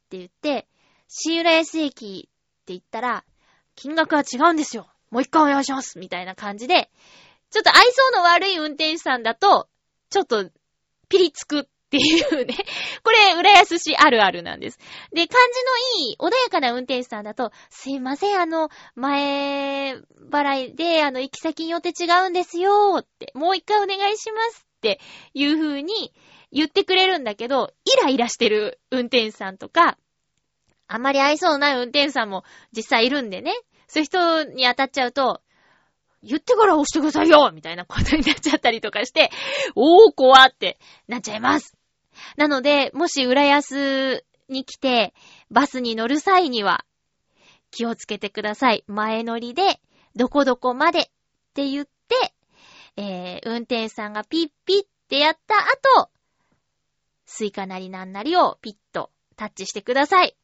[0.09, 0.67] て言って、
[1.07, 3.25] 新浦安駅って言ったら、
[3.75, 4.90] 金額は違うんですよ。
[5.11, 6.89] もう一回お願いしますみたいな感じで、
[7.51, 9.67] ちょっと愛想の悪い運転手さんだと、
[10.09, 10.49] ちょっと、
[11.09, 12.55] ピリつくっていうね。
[13.03, 14.79] これ、浦安市あるあるなんです。
[15.11, 19.95] で、感じのいい、穏やかな運転手さんだと、すいません、あの、前
[20.31, 25.01] 払いで、あの、行き先によって違うんですよって、もう一回お願いしますって
[25.33, 26.13] いう風に
[26.53, 29.97] 言ってくれるんだけど、イライラしてる運転手さんとか、
[30.87, 33.53] あまり愛想のない運転手さんも実際いるんでね。
[33.91, 35.41] そういう人に当たっちゃうと、
[36.23, 39.31] 言ってから押してくださいよみたいなことになっちゃったりとかして、
[39.75, 41.75] おー、怖ってなっちゃいます。
[42.37, 45.13] なので、もし浦安に来て、
[45.49, 46.85] バスに乗る際には、
[47.69, 48.85] 気をつけてください。
[48.87, 49.81] 前乗りで、
[50.15, 51.03] どこどこまでっ
[51.53, 52.33] て言って、
[52.95, 55.55] えー、運転手さんがピッピッってやった
[55.99, 56.09] 後、
[57.25, 60.37] Suica なりなんなりをピッとタッチしてください。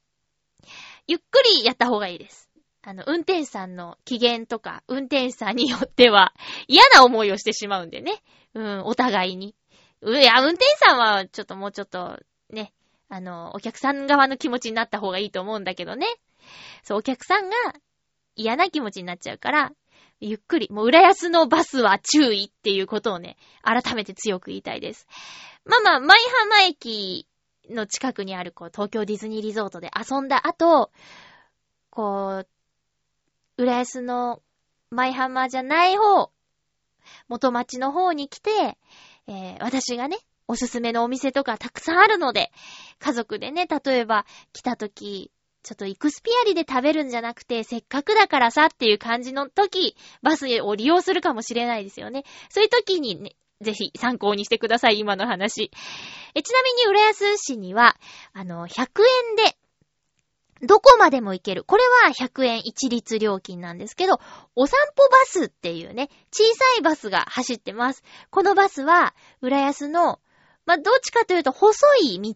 [1.07, 2.46] ゆっくりやった方がいいです。
[2.87, 6.33] あの、運転手さんの機嫌とか、運転手さんによっては、
[6.69, 8.23] 嫌な思いをしてしまうんでね。
[8.53, 9.55] うん、お互いに。
[9.99, 12.17] いや、運転手さんは、ちょっともうちょっと、
[12.49, 12.71] ね、
[13.09, 16.07] あの、お客さん側の気持ちになった方がいいと思うんだけどね。
[16.81, 17.57] そう、お客さんが
[18.37, 19.73] 嫌な気持ちになっちゃうから、
[20.21, 25.07] ゆっくり、もう浦安のバスは注意っていうことをね、改めて強く言いたいです。
[25.65, 27.27] まあまあ、舞浜駅
[27.69, 30.89] の近くにある、こう、東京ディズニーリゾートで遊んだ後、
[31.89, 32.47] こう、
[33.57, 34.43] 浦安の
[34.91, 36.31] 舞浜じゃない方、
[37.27, 38.77] 元町の方に来て、
[39.27, 40.17] えー、私がね、
[40.47, 42.51] おすすめのお店とかたくさんあるので、
[42.99, 45.31] 家族でね、例えば来た時、
[45.63, 52.25] ちょっとイクスピアリで食べるんじゃなくて、せっかくだからさっていう感じの時、バスを利用するかもしれないですよね。
[52.49, 55.71] そういう時にね、ぜひ参考にしてください、今の話。
[56.35, 57.97] えちなみに、浦安市には、
[58.33, 58.81] あの、100
[59.31, 59.56] 円で、
[60.61, 61.63] どこまでも行ける。
[61.63, 64.19] これは100円一律料金なんですけど、
[64.55, 68.03] お散歩バスっていうね、小さいバスが走ってます。
[68.29, 70.19] このバスは、浦安の、
[70.65, 72.33] まあ、どっちかというと細い道、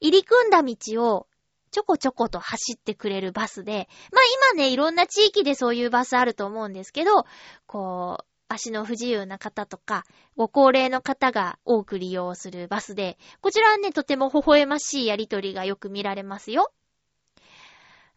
[0.00, 1.26] 入り組んだ道を
[1.70, 7.24] ちょこちょこと走ってくれるバスで、まあ今ね、いろんな地域でそういうバスあると思うんですけど、
[7.66, 10.04] こう、足の不自由な方とか、
[10.36, 16.72] ご高齢の方が多く利用するバスで、こちらはね、とても微笑ましいやりとりがよく見られますよ。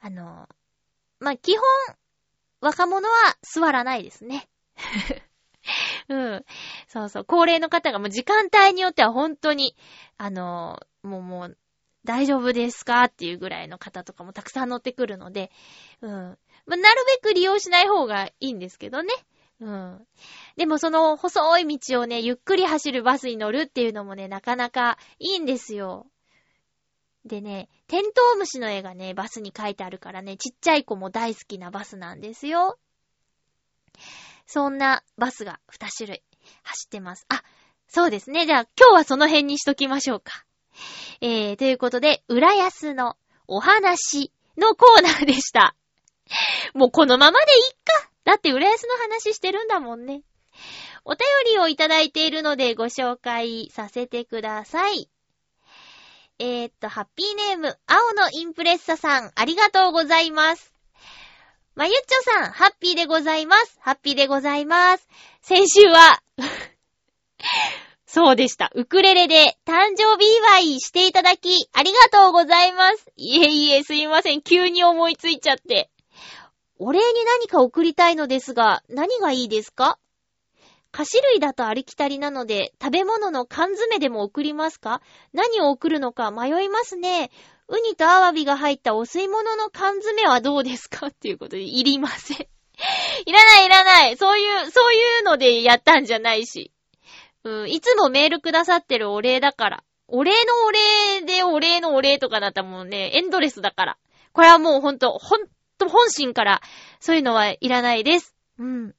[0.02, 0.48] あの、
[1.20, 1.64] まあ、基本、
[2.62, 4.50] 若者は座らないですね。
[6.10, 6.46] うん。
[6.88, 7.26] そうそう。
[7.26, 9.76] 高齢の方がもう時間帯によっては本当に、
[10.18, 11.58] あの、もうもう、
[12.06, 15.52] 大丈夫ですかっていうぐらいの方とかもたくさん乗ってくるので、
[16.02, 16.12] うん。
[16.66, 19.14] まあ、なるべく利用しない方がいいんですけどね。
[19.60, 20.08] うん。
[20.56, 26.08] でもその細い道をね、ゆっくり走るバスに乗るっていうのもね、なかなかいいんですよ。
[27.30, 32.78] でね、テントウムシの絵がね、バスに書いてあるからね、ちっちゃい子も大好きなバスなんですよ。
[34.46, 36.24] そんなバスが2種類
[36.64, 37.26] 走ってます。
[37.30, 37.44] あ、
[37.88, 38.46] そうですね。
[38.46, 40.44] じゃあ今日はその辺にしときましょうか。
[41.22, 43.16] えー、ということで、浦安の
[43.48, 45.76] お話のコーナーでした。
[46.74, 48.10] もうこのままでいっか。
[48.26, 50.24] だって浦安の話してるんだもんね。
[51.06, 51.20] お便
[51.54, 55.10] りをいただいているのでご紹介させてください。
[56.40, 60.74] えー、っと、ハッピーネーム、青のインプレッサさん、ありがとうございます。
[61.76, 63.78] まゆっちょさん、ハッピーでございます。
[63.82, 65.08] ハッピーでございます。
[65.42, 66.22] 先週は
[68.08, 68.72] そうでした。
[68.74, 73.12] ウクレレで誕生日祝いしていただき、ありがとうございます。
[73.18, 74.42] いえいえ、すいません。
[74.42, 75.90] 急に思いついちゃって。
[76.80, 80.00] お礼に何か送りたいのですが、何がいいですか？
[80.92, 85.02] 菓子類だとありきたりなので、食べ物の缶詰でも送りますか？
[85.34, 87.30] 何を送るのか迷いますね。
[87.68, 91.08] ウニとアワビが入ったお吸い物の缶詰はどうですか？
[91.08, 92.38] っていうことで、いりません。
[93.26, 94.18] いらないいらない。
[94.18, 96.72] そういう、そういうのでやったんじゃないし。
[97.44, 99.84] うん、いつもメールくださってるお礼だから。
[100.08, 103.98] お礼のお礼でお礼のお礼とかだったもんね、エンドレスだから。
[104.34, 105.48] これはもうほんと、ほん
[105.78, 106.62] と本心から、
[107.00, 108.36] そういうのはいらないです。
[108.58, 108.96] うん。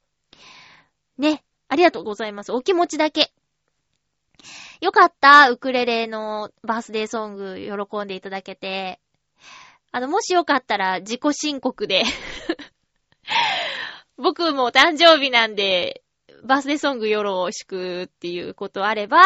[1.19, 1.43] ね。
[1.71, 2.53] ありがとうございます。
[2.53, 3.33] お気持ちだけ。
[4.81, 5.51] よかった。
[5.51, 7.57] ウクレレのバースデーソング
[7.89, 9.01] 喜んでいただけて。
[9.93, 12.03] あの、もしよかったら自己申告で
[14.19, 16.03] 僕も誕生日なんで、
[16.43, 19.21] バースデーソングよろしくっていうことあれば、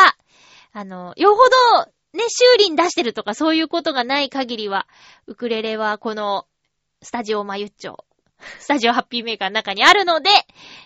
[0.73, 4.87] あの、よほど、ね、修理に出してるとかそういうことがない限りは、
[5.27, 6.47] ウクレレはこの、
[7.01, 8.05] スタジオマユッチョ、
[8.59, 10.31] スタジオハッピーメーカーの中にあるので、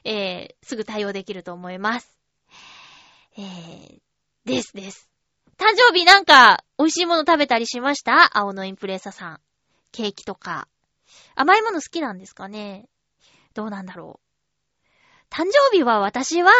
[0.04, 2.16] えー、すぐ対応できると思います。
[3.36, 4.00] えー、
[4.44, 5.08] ですです。
[5.56, 8.36] 誕生日なんか、美味しいもの食べたりしました？
[8.36, 9.40] 青のインプレッサさん。
[9.90, 10.68] ケーキとか。
[11.34, 12.88] 甘いもの好きなんですかね？
[13.54, 15.34] どうなんだろう。
[15.34, 16.52] 誕生日は私は、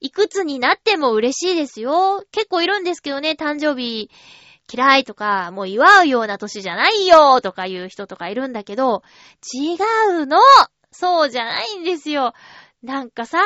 [0.00, 2.24] いくつになっても嬉しいですよ。
[2.32, 4.10] 結構いるんですけどね、誕生日
[4.72, 9.02] 嫌いとか、もう祝うような年じゃないよとかいう人とかいるんだけど、
[9.54, 9.76] 違
[10.22, 10.38] うの
[10.92, 12.34] そうじゃないんですよ。
[12.82, 13.42] なんかさ、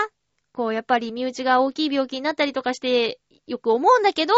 [0.52, 4.34] こうやっぱり身内が大きい病気になったりとかしてよく思うんだけど、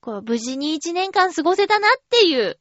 [0.00, 2.58] こう無事に一年間過ごせたなっていう、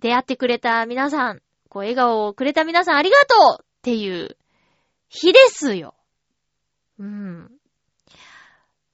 [0.00, 4.36] 出会ってくれた皆さん、こう笑顔をくれた皆さんありがとうっていう
[5.08, 5.94] 日ですよ。
[6.98, 7.50] うん。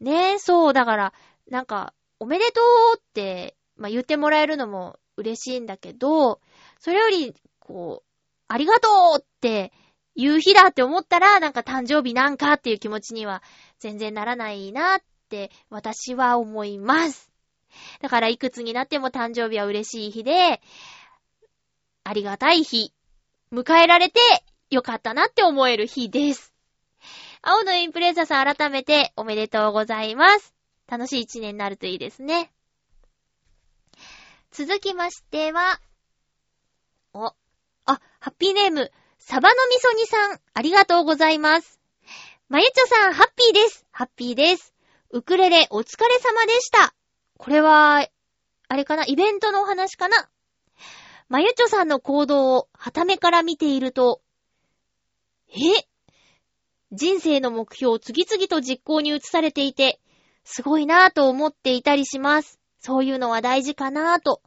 [0.01, 1.13] ねえ、そう、だから、
[1.51, 2.61] なんか、おめでと
[2.95, 6.41] うって、まあ、言ってもらえるのも嬉しいんだけど、
[6.79, 8.11] それより、こう、
[8.47, 9.73] ありがとうって
[10.15, 13.43] 言う日だって思ったら、なんか誕生日なんかっていう気持ちには
[13.79, 17.31] 全然ならないなって私は思います。
[18.03, 20.61] だからいくつになっても誕生日は嬉しい日で、
[22.05, 22.93] ありがたい日、
[23.53, 24.21] 迎えられて
[24.69, 26.53] よかったなって思える日です。
[27.41, 30.60] 青のインプレッサさん改めておめでとうございます。
[30.91, 32.53] 楽しい一年になるといいですね。
[34.51, 35.81] 続きましては、
[37.15, 37.35] お、あ、
[37.87, 41.79] ハッピーネーム、サバのみそ煮さん、ありがとうございます。
[42.49, 43.87] まゆちょさん、ハッピーです。
[43.93, 44.75] ハッピーです。
[45.11, 46.93] ウクレレお疲れ様でした。
[47.39, 48.05] これは、
[48.67, 49.05] あれかな？
[49.07, 50.29] イベントのお話かな？
[51.29, 54.21] まゆちょさんの行動を、はためから見ていると、
[55.49, 55.55] え？
[56.91, 60.01] 人生の目標を次々と実行に移されていて、
[60.45, 62.59] すごいなぁと思っていたりします。
[62.81, 64.43] そういうのは大事かなぁと。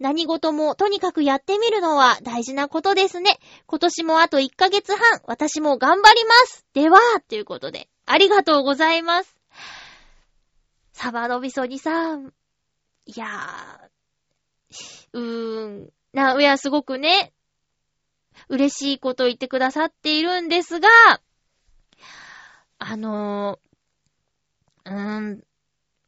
[0.00, 3.38] 何事もとにかくやってみるのは大事なことですね。
[3.66, 6.66] 今年もあと1ヶ月半、私も頑張ります。
[6.74, 9.36] では、ということで、ありがとうございます。
[10.92, 12.32] サバノビソニさん。
[13.06, 13.94] いやー、
[15.12, 17.32] うーん、な、いや、すごくね、
[18.48, 20.88] 嬉しいこと言ってくださっているんですが、
[22.78, 23.73] あのー、
[24.84, 25.42] うーん、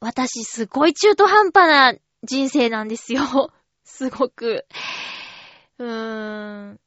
[0.00, 3.22] 私すごい中途半端な人生なんですよ。
[3.84, 4.66] すごく。
[5.78, 6.80] うーん、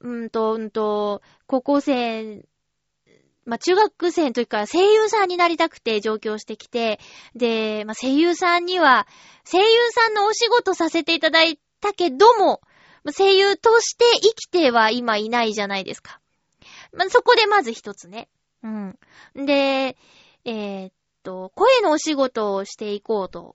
[0.00, 2.44] うんと、うんと、高校生、
[3.44, 7.00] まあ、中学生の時から声優さんになりたくて上京してきて、
[7.34, 9.06] で、まあ、声優さんには、
[9.50, 12.60] 声優さんのお仕事させていただいたけども、
[13.16, 16.20] 声優として生きては今いないじゃないですか。
[16.92, 18.28] まあ、そこでまず一つね。
[18.62, 18.98] うん。
[19.34, 19.96] で、
[20.44, 20.92] えー
[21.28, 23.54] と、声のお仕事をしていこうと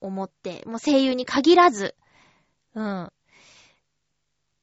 [0.00, 1.96] 思って、もう声優に限らず、
[2.74, 3.12] うん。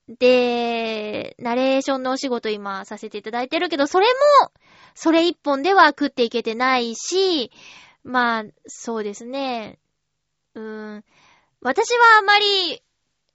[0.08, 4.06] で、ナレーションのお仕事今させていただいてるけど、それ
[4.42, 4.52] も、
[4.96, 7.52] それ一本では食っていけてないし、
[8.04, 9.78] まあ、そうですね。
[10.56, 11.06] うーん。
[11.60, 12.82] 私はあまり、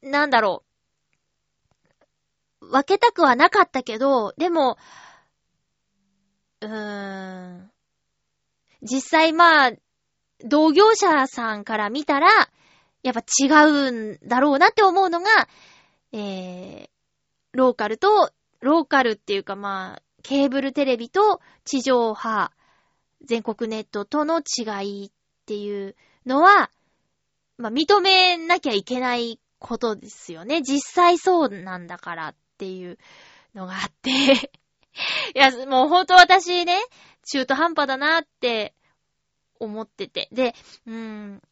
[0.02, 0.64] なんだろ
[2.62, 2.68] う。
[2.70, 4.78] 分けたくはなかったけど、でも、
[6.62, 7.75] うーん。
[8.86, 9.72] 実際まあ、
[10.44, 12.28] 同業者さんから見たら、
[13.02, 15.26] やっぱ違うんだろうなって思うのが、
[16.12, 16.88] えー、
[17.52, 22.50] ローカルと、ローカルっていうかまあ、ケーブルテレビと地上波、
[23.24, 25.10] 全国ネットとの違いっ
[25.46, 25.94] ていう
[26.26, 26.70] のは、
[27.58, 30.62] まあ、認めなきゃいけないことですよね。
[30.62, 32.98] 実際そうなんだからっていう
[33.54, 34.10] のがあって。
[35.34, 36.78] いや、もうほんと私ね、
[37.24, 38.74] 中途半端だなって
[39.60, 40.28] 思ってて。
[40.32, 40.54] で、
[40.86, 41.42] うん、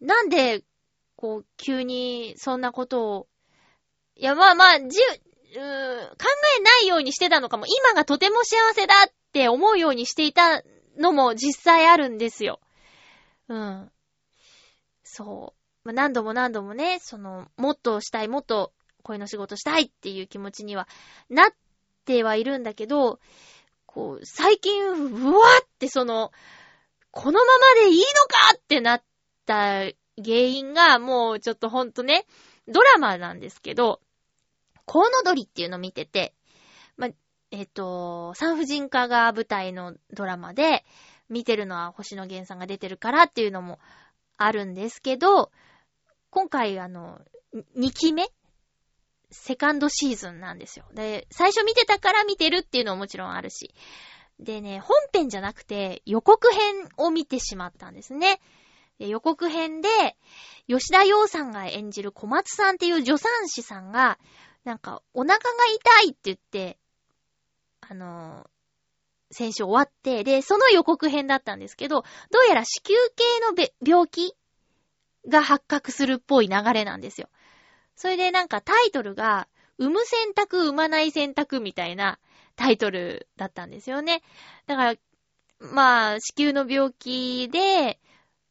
[0.00, 0.62] なんで、
[1.16, 3.28] こう、急にそんなことを、
[4.16, 6.16] いや、まあまあ、じゅ、うーん考
[6.58, 7.64] えないようにしてたのかも。
[7.66, 10.62] 今がとても幸せだって思うようにしていた
[10.96, 12.60] のも実際あるんですよ。
[13.48, 13.92] うん。
[15.02, 15.60] そう。
[15.84, 18.72] まあ、何度も何度もね、その、もっとしたい、もっと
[19.02, 20.88] 声の仕事したいっていう気持ちには
[21.28, 21.52] なっ
[22.04, 23.18] てはいるんだけど、
[23.86, 26.32] こう、最近、うわってその、
[27.10, 29.02] このままでいいのかってなっ
[29.46, 29.82] た
[30.22, 32.26] 原因が、もうちょっとほんとね、
[32.68, 34.00] ドラマなんですけど、
[34.84, 36.34] コウノドリっていうのを見てて、
[36.96, 37.08] ま、
[37.50, 40.84] えっ、と、産婦人科が舞台のドラマで、
[41.30, 43.78] 見てるのは星野源さんが出てるからっていうのも
[44.36, 45.50] あるんですけど、
[46.30, 47.20] 今回あの、
[47.78, 48.28] 2期目
[49.30, 50.84] セカンドシーズンなんですよ。
[50.92, 53.74] で、最初見てたから見てるっていうのももちろんあるし。
[54.40, 58.40] でね、本編じゃなくて予告編を見てしまったんですね。
[58.98, 59.88] 予告編で、
[60.68, 64.18] 吉田洋さんが演じる小松さんっていう助産師さんが、
[64.64, 65.42] なんか、お腹が
[66.02, 66.78] 痛いって言って、
[67.80, 68.50] あのー
[69.32, 74.34] 先週終わって、で、その予告編だったんですけど、どうやら子宮系の病気
[75.28, 77.28] が発覚するっぽい流れなんですよ。
[77.94, 79.46] それでなんかタイトルが、
[79.78, 82.18] 産む選択、産まない選択みたいな
[82.60, 84.22] タイトルだったんですよね。
[84.66, 84.94] だから、
[85.60, 87.98] まあ、子宮の病気で、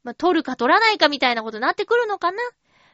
[0.04, 2.42] まあ、取るか取らないかみたいなことになってくるのかな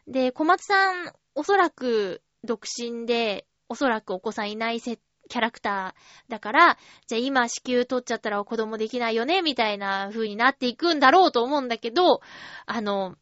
[0.08, 12.20] で、小松さん、おそらく独身で、おそらくお子さんいないキャラクターだから、じゃあ今子宮取っちゃったら子供できないよねみたいな風になっていくんだろうと思うんだけど、
[12.66, 13.16] あの、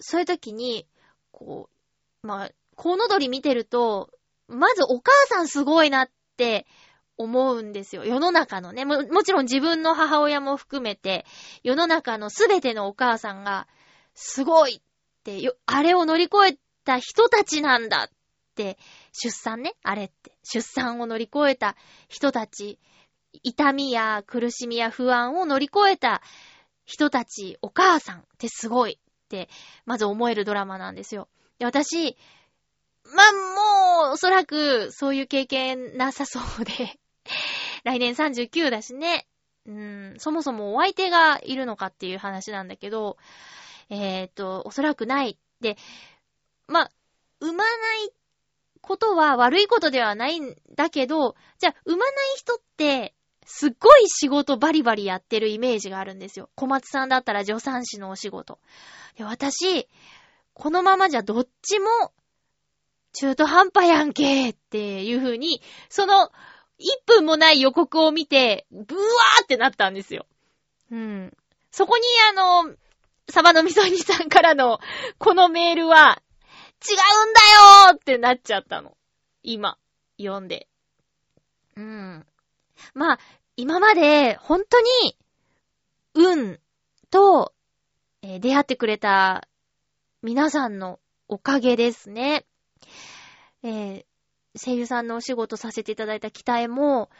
[0.00, 0.86] そういう時に、
[1.32, 1.70] こ
[2.22, 4.10] う、まあ、コウノドリ見てると、
[4.48, 6.66] まずお母さんすごいなって
[7.16, 8.04] 思うんですよ。
[8.04, 8.84] 世の中のね。
[8.84, 11.24] も、もちろん自分の母親も含めて、
[11.62, 13.68] 世の中のすべてのお母さんが、
[14.14, 18.10] すごいってよ、あれを乗り越えた人たちなんだっ
[18.54, 18.78] て、
[19.12, 20.36] 出産ね、あれって。
[20.42, 21.76] 出産を乗り越えた
[22.08, 22.78] 人たち、
[23.42, 26.22] 痛みや苦しみや不安を乗り越えた
[26.84, 29.48] 人たち、お母さんってすごいって、
[29.86, 31.28] まず思えるドラマなんですよ。
[31.58, 32.16] で、私、
[33.04, 33.32] まあ、
[34.04, 36.98] もう、おそらく、そういう経験なさそうで、
[37.84, 39.26] 来年39だしね、
[39.66, 43.16] うん、そもそもお相手がいるのかっていう話なんだけど、
[43.90, 45.38] えっ、と、おそらくない。
[45.60, 45.76] で、
[46.66, 46.90] まあ、
[47.40, 47.70] 産まな
[48.04, 48.10] い
[48.80, 53.14] ことは悪いことではないんだけど、じゃあ、産まない人って、
[53.46, 56.48] すっごい仕事バリバリやってるイメージがあるんですよ。
[56.54, 58.58] 小松さんだったら助産師のお仕事。
[59.16, 59.88] で私、
[60.54, 61.86] このままじゃどっちも
[63.14, 66.30] 中途半端やんけっていう風に、その
[66.78, 70.26] 1分もない予告を見て、ブワーってなったんですよ。
[70.90, 71.32] うん。
[71.70, 72.74] そこにあの、
[73.30, 74.80] サバのみそ煮さんからの、
[75.18, 76.20] このメールは、
[76.86, 77.40] 違うんだ
[77.90, 78.96] よーってなっちゃったの。
[79.42, 79.78] 今、
[80.18, 80.68] 読んで。
[81.76, 82.26] うん。
[82.92, 83.18] まあ、
[83.56, 85.16] 今まで、本当に、
[86.14, 86.60] 運
[87.10, 87.54] と、
[88.22, 89.48] えー出会ってくれた
[90.22, 90.98] 皆さんの
[91.28, 92.46] おかげですね。
[93.62, 94.04] えー
[94.56, 97.10] 声優さんのお仕事させていただいた期待も、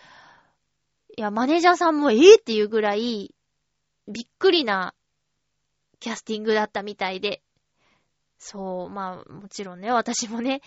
[1.18, 3.34] いや、マネージャーさんもえーっていうぐらい、
[4.06, 4.94] びっくりな
[5.98, 7.42] キャスティングだったみたいで。
[8.38, 10.60] そう、まあ、もちろんね、私もね、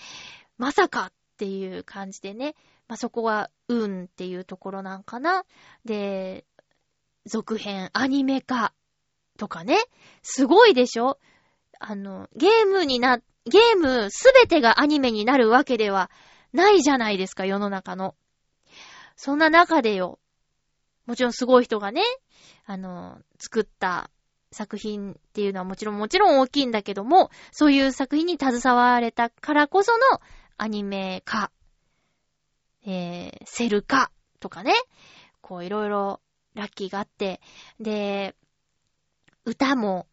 [0.58, 2.54] まさかっていう感じでね、
[2.90, 5.46] まあそこは運っていうところなんかな。
[5.86, 6.44] で、
[7.26, 8.74] 続編、アニメ化
[9.38, 9.78] とかね、
[10.22, 11.18] すごいでしょ？
[11.80, 16.10] あの、ゲームにな、ゲームすべてがアニメになるわけでは
[16.54, 18.16] ないじゃないですか、世の中の。
[19.16, 20.20] そんな中でよ、
[21.06, 22.02] もちろんすごい人がね、
[22.66, 24.10] あの、作った
[24.52, 30.22] 作品っていうのはもちろんもちろん大きいんだけども、そういう作品に携われたからこその
[30.58, 31.52] アニメ化、
[32.86, 34.74] えー、セル化とかね、
[35.42, 36.22] こういろいろ
[36.56, 37.42] ラッキーがあって、
[37.80, 38.36] で、
[39.46, 40.08] 歌も、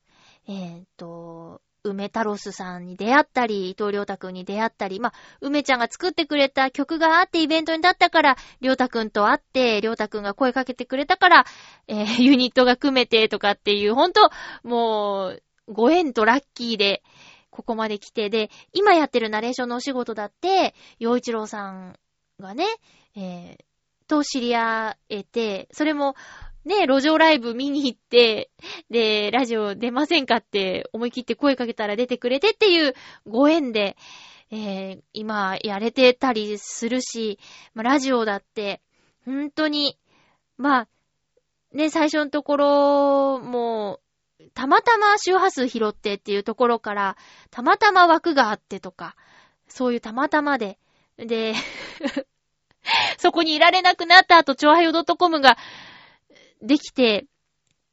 [0.46, 1.60] えーっと、
[1.92, 11.44] 梅太郎スさんに出会ったり、伊藤良太くんに出会ったり、まあ、梅ちゃんが作ってくれた曲があってイベントに立ったから、良太くんと会って、良太くんが声かけてくれたから、
[11.86, 14.30] えー ユニットが組めてとかっていう、ほんと、
[14.62, 17.02] もう、ご縁とラッキーで、
[17.50, 21.98] ここまで来て、で、今やってるナレーションのお仕事だって、洋一郎さん
[22.40, 22.64] がね、
[23.16, 23.64] えー
[24.06, 26.14] と知り合えて、それも、
[26.64, 28.50] ね、路上ライブ見に行って、
[28.90, 32.94] で、ラジオ出ませんかって思い切って声かけたら出てくれてっていう
[33.26, 33.96] ご縁で、
[34.50, 37.38] えー今やれてたりするし、
[37.74, 38.80] まあ、ラジオだって、
[39.24, 39.98] 本当に、
[40.56, 40.88] まあ、
[41.72, 44.00] ね、最初のところも、
[44.54, 47.16] たまたま周波数拾ってっていうところから、
[47.50, 49.16] たまたま枠があってとか、
[49.68, 50.78] そういうたまたまで、
[51.16, 51.54] で、
[53.18, 55.56] そこにいられなくなった後、超はよ .com が
[56.64, 57.26] できて、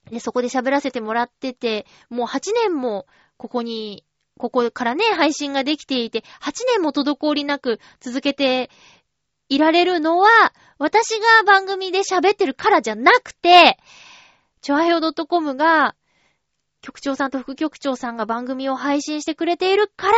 [0.09, 3.05] で、そこで喋らせてもらってて、もう8年も
[3.37, 4.05] ここに、
[4.37, 8.69] ここからね、配信ができていて、8年も滞りなく続けて
[9.49, 10.27] いられるのは、
[10.79, 13.77] 私が番組で喋ってるからじゃなくて、
[14.61, 15.95] ちょあへお .com が、
[16.81, 20.17] 局長さんと副局長さんが番組を配信してくれているから、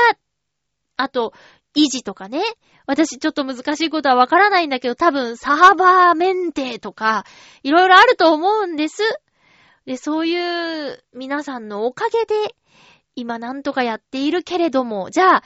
[0.96, 1.34] あと、
[1.76, 2.42] 維持とかね。
[2.86, 7.26] 私ちょっと難しいことはわからないんだけど、多分サーバーメンテとか、
[7.64, 9.02] いろいろあると思うんです。
[9.86, 12.56] で、そういう皆さんのおかげで、
[13.16, 15.44] 今なんとかやっているけれども、じゃあ、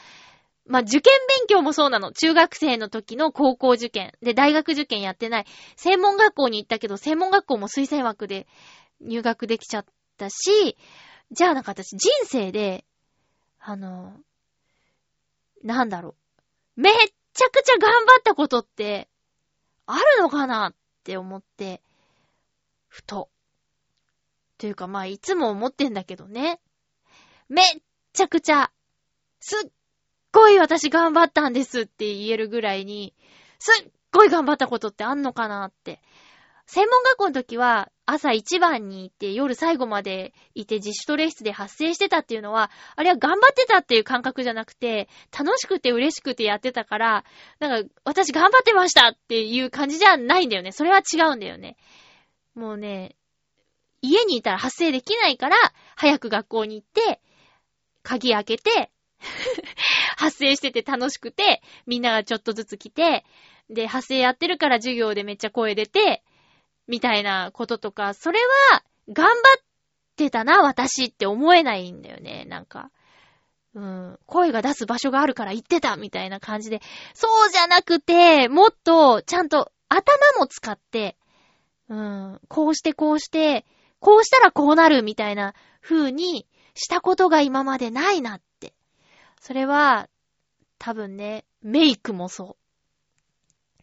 [0.65, 2.11] まあ、受験勉強もそうなの。
[2.11, 4.11] 中学生の時の高校受験。
[4.21, 5.45] で、大学受験やってない。
[5.78, 8.47] 専門学校に行ったけど、専門学校も推薦枠で
[8.99, 9.86] 入学できちゃっ
[10.17, 10.78] たし、
[11.32, 12.86] じゃあなんか私人生で、
[13.59, 14.13] あの、
[15.68, 16.15] なんだろ
[16.78, 16.82] う。
[16.82, 19.09] めっちゃくちゃ頑張ったことって、
[19.86, 21.82] あるのかなって思って、
[22.88, 23.30] ふと。
[24.57, 26.61] というかまあ、いつも思ってんだけどね。
[27.49, 27.65] めっ
[28.13, 28.72] ちゃくちゃ、
[29.41, 29.72] すっ
[30.32, 33.13] ごい私頑張ったんですって言えるぐらいに、
[33.59, 35.99] すっごい頑張ったことってあんのかなって。
[36.68, 45.07] 専門学校の時は朝一番に行って夜最後までいて自主トレ室で発生してたっていうのは、あれは頑張ってたっていう感覚じゃなくて、
[45.38, 47.24] 楽しくて嬉しくてやってたから、
[47.59, 50.74] なんか私頑張ってましたっていう感じじゃないんだよね。
[50.74, 51.78] それは違うんだよね。
[52.53, 53.15] もうね、
[54.01, 55.55] 家にいたら発生できないから、
[55.95, 57.22] 早く学校に行って、
[58.03, 58.91] 鍵開けて、
[60.18, 63.26] 発生してて楽しくて、みんながちょっとずつ来て、
[63.70, 66.24] で、発生やってるから授業でめっちゃ声出て、
[66.88, 68.39] みたいなこととか、それ
[68.71, 69.63] は、頑張っ
[70.15, 72.91] てたな、私って思えないんだよね、なんか。
[73.73, 76.81] うん、声が出す場所があるから言ってた、みたいな感じで。
[77.13, 81.17] そうじゃなくて、もっと、ちゃんと頭も使って、
[81.89, 83.65] うん、こうしてこうして、
[83.99, 88.73] こうしたらこうなる、みたいな風にしたことが今までないなって。
[89.39, 90.09] それは、
[90.79, 92.57] 多分ね、メイクもそ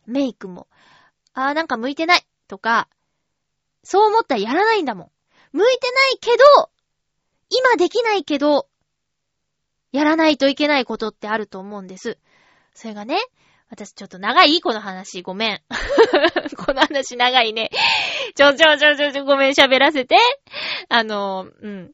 [0.07, 0.11] う。
[0.11, 0.69] メイクも。
[1.33, 2.89] あーなんか向いてないとか、
[3.85, 5.11] そう思ったらやらないんだもん。
[5.53, 6.71] 向いてないけど、
[7.51, 8.67] 今できないけど、
[9.93, 12.19] やらないといけないことってあると思うんです。
[12.75, 13.19] それがね、
[13.71, 14.61] 私ちょっと長い？
[14.61, 15.23] この話。
[15.23, 15.63] ごめん。
[16.57, 17.71] この話長いね。
[18.35, 20.17] ちょちょちょちょちょ、ごめん、喋らせて。
[20.89, 21.93] あの、うん。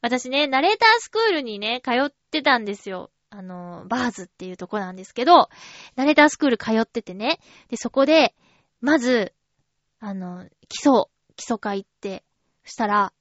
[0.00, 3.10] 私ね、ナレータースクールにね、通ってたんですよ。
[3.30, 5.48] あの、バーズっていうとこなんですけど、
[5.96, 7.38] ナレータースクール通っててね。
[7.68, 8.34] で、そこで、
[8.80, 9.32] まず、
[10.00, 11.04] あの、基礎、
[11.42, 12.22] 基礎科行って、
[12.64, 13.12] したら、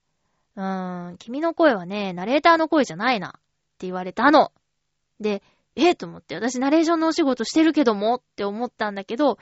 [0.56, 3.30] うーん、君の声はね、ナレーターの声じゃないな。
[3.30, 3.32] っ
[3.80, 4.52] て言われたの。
[5.20, 5.42] で、
[5.76, 9.40] えと思って、私ナレーションのお仕事してるけどもって思ったんだけど、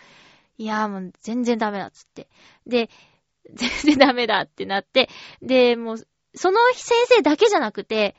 [0.57, 2.29] いやーもう全然ダメだっつって。
[2.67, 2.89] で、
[3.53, 5.09] 全然ダメだってなって、
[5.41, 5.97] で、もう、
[6.33, 8.15] その先生だけじゃなくて、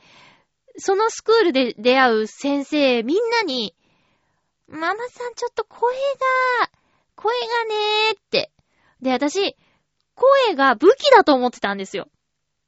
[0.77, 3.75] そのスクールで出会う先生みんなに、
[4.67, 5.95] ママさんちょっと声
[6.61, 6.71] が、
[7.15, 8.51] 声がねーって。
[9.01, 9.55] で、私、
[10.47, 12.07] 声が武器だと思ってたんですよ。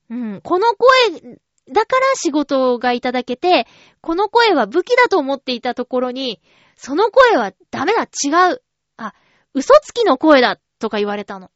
[0.09, 0.41] うん。
[0.41, 1.37] この声
[1.71, 3.67] だから仕事がいただけて、
[4.01, 6.41] この声は武器だと思っていたところに、
[6.75, 8.63] その声はダメだ、違う。
[8.97, 9.13] あ、
[9.53, 11.51] 嘘つきの声だ、とか言われたの。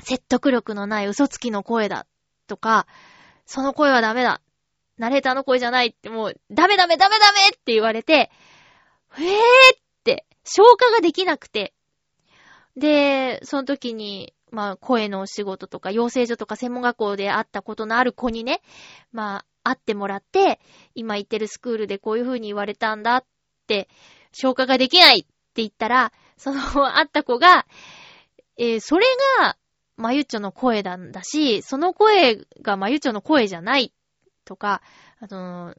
[0.00, 2.06] 説得力のない嘘つきの声だ、
[2.46, 2.86] とか、
[3.46, 4.42] その声はダメだ。
[4.98, 11.72] ナレーターの声じゃないってもう、ダメダメダメダメって言われて、へぇーって、消化ができなくて。
[12.76, 18.60] で、その時に、まあ、声のお仕事とか、養成所とか専門学校で会ったことのある子にね、
[19.10, 20.60] まあ、会ってもらって、
[20.94, 23.24] 今行ってるスクールでこういう風に言われたんだっ
[23.66, 23.88] て、
[24.32, 26.60] 消化ができないって言ったら、その、
[26.96, 27.66] 会った子が、
[28.58, 29.06] えー、それ
[29.40, 29.56] が、
[29.96, 33.92] まゆちょの声なんだし、その声がまゆちょの声じゃない
[34.44, 34.82] とか、
[35.20, 35.76] あのー、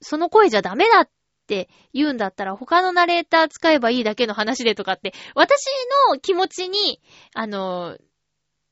[0.00, 1.08] その声じゃダメだっ
[1.46, 5.64] て言うんだったら他のナレーター使えばいいだけの話でとかって、私
[6.12, 7.00] の気持ちに、
[7.34, 8.00] あのー、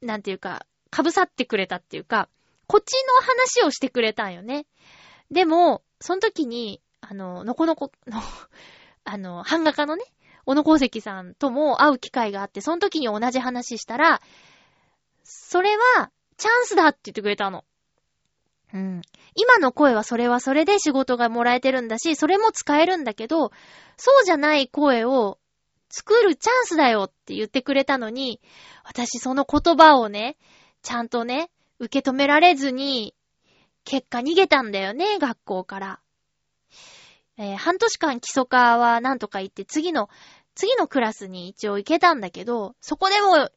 [0.01, 2.29] なんていうか、かぶさってくれたっていうか、
[2.67, 4.67] こっちの話をしてくれたんよね。
[5.31, 8.21] でも、その時に、あの、のこのこの
[9.05, 10.05] あの、版画家のね、
[10.45, 14.21] 小野功石さんとも会う機会があって、その時に同じ話したら、
[15.25, 17.65] それは、チャンスだって言ってくれたの。
[18.75, 19.03] うん。
[19.35, 23.51] 今の声はそれはそれで仕事がもらえてるんだし、それも使えるんだけど、
[23.97, 25.39] そうじゃない声を
[25.89, 28.41] 作るチャンスだよって言ってくれたのに、
[28.85, 30.37] 私その言葉をね、
[30.83, 33.15] ちゃんとね、受け止められずに、
[33.85, 36.01] 結果逃げたんだよね、学校から。
[37.39, 40.09] えー、半年間基礎科はなんとか行って、次の、
[40.55, 43.51] 次のクラスに一応行けたんだけど、そこでも、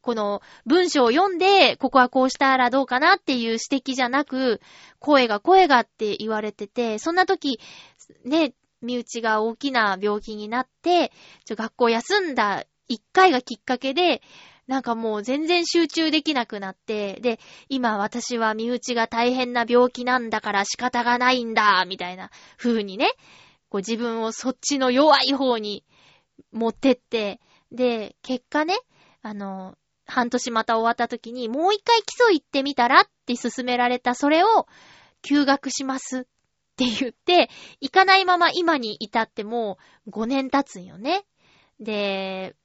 [0.00, 4.60] この文章を読んで、ここはこうしたらどうかなっていう指摘じゃなく、
[4.98, 7.58] 声が声がって言われてて、そんな時、
[8.24, 8.52] ね、
[8.84, 11.12] 身内が大きな病気になって、
[11.44, 14.22] ちょ学校休んだ一回がきっかけで、
[14.66, 23.10] なんかもう全然集中できなくなって、で、今私は身内が大変な病気なんだから仕方がないんだ、みたいな風にね、
[23.68, 25.84] こう自分をそっちの弱い方に
[26.52, 27.40] 持ってって、
[27.72, 28.74] で、結果ね、
[29.22, 29.76] あの、
[30.06, 34.66] 半年また終わった時に、もう一回基礎行ってみたらって勧められたそれを、
[35.22, 36.26] 休学します。
[36.74, 37.50] って言って、
[37.80, 41.24] 行かないまま今に至っても5年経つんよね。
[41.78, 42.56] で、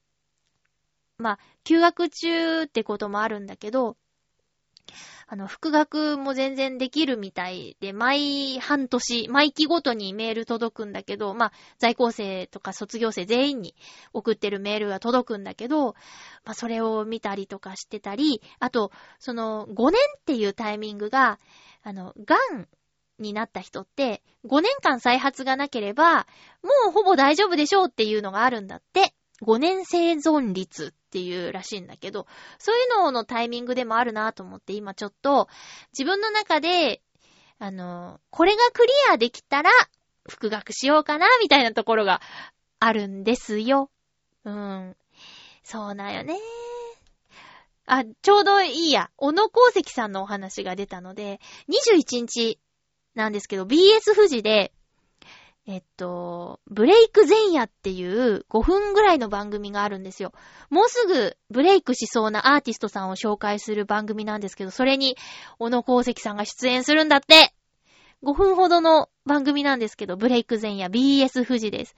[1.20, 3.97] まあ、休学中ってこともあるんだけど、
[5.28, 13.76] あの、復学も全然できるみたいで、毎半年、毎期ごとにメール届くんだけど、まあ、在校生とか卒業生全員に
[14.12, 15.93] 送ってるメールが届くんだけど、
[16.45, 21.38] まあ、それを見たりとかしてたり、あと、その、5年っていうタイミングが、
[21.84, 22.68] あの、癌
[23.20, 26.28] になった人って、5年間再発がなければ、
[26.63, 29.13] もうほぼ大丈夫でしょうっていうのがあるんだって。
[29.41, 35.47] 5年生存率っていうらしいんだけど、そういうののタイミングでもあるなと思って、今ちょっと
[35.93, 37.01] 自分の中で、
[37.57, 39.70] あの、これがクリアできたら、
[40.28, 42.22] 復学しようかな、みたいなところが
[42.80, 43.89] あるんですよ。
[44.45, 44.95] うん。
[45.63, 46.38] そうだよね。
[47.86, 49.09] あ、ちょうどいいや。
[49.17, 51.39] 小野功石さんのお話が出たので、
[51.70, 52.59] 21日
[53.16, 54.72] なんですけど、BS 富士で、
[55.68, 60.34] えっと、ブレイク前夜っていう5分ぐらいの番組があるんですよ。
[60.72, 65.16] もうすぐブレイクしそうなアーティストさんを紹介する番組なんですけど、それに、
[65.60, 67.53] 小野功石さんが出演するんだって
[68.24, 71.95] 5分ほどの番組なんですけど、ブレイク前夜 BS 富士です。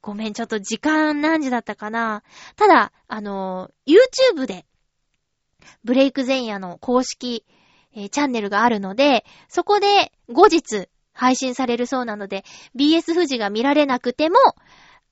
[0.00, 2.22] ごめん、ちょっと時間何時だったかな
[2.56, 4.66] ただ、あの、YouTube で、
[5.82, 7.46] ブレイク前夜の公式、
[7.94, 12.44] えー、チャンネルがあるので、そこで後日、配信されるそうなので、
[12.76, 14.36] BS 富士が見られなくても、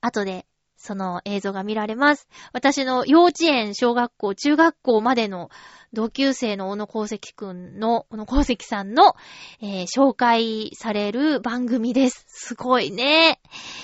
[0.01, 0.45] 後で
[0.83, 2.27] その映像が見られます。
[2.51, 5.49] 私の幼稚園、小学校、中学校までの
[5.93, 9.15] 同級生の小野功石くんの、小野功石さんの、
[9.61, 12.25] えー、紹介される番組です。
[12.27, 13.39] すごいね。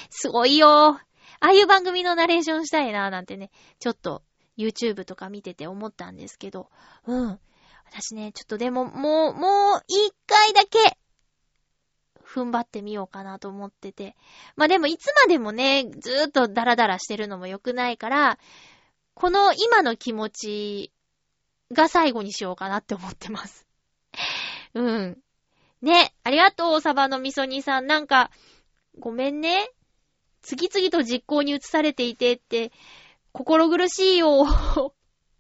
[0.10, 0.68] すごいよ。
[0.68, 1.00] あ
[1.40, 4.24] あいう番組のナレーションしたいな、なんてね、ちょっと
[4.58, 6.70] YouTube とか見てて思ったんですけど、
[7.08, 7.40] うん。
[7.92, 10.98] 私ね、ちょっとでも、もう、もう、一回だけ、
[12.24, 14.16] 踏ん張ってみようかなと思ってて。
[14.56, 18.38] まあでもいつまでもね、ずーっとダラダラしてるのも良くないから、
[19.16, 20.94] この今の気持ち
[21.74, 23.66] が最後にしようかなって思ってます。
[24.76, 25.18] うん。
[25.82, 27.88] ね、ありがとう、サバのみそ煮さん。
[27.88, 28.30] なんか、
[29.00, 29.72] ごめんね。
[30.42, 32.72] 次々と実行に移されていてって、
[33.32, 34.46] 心苦しいよ。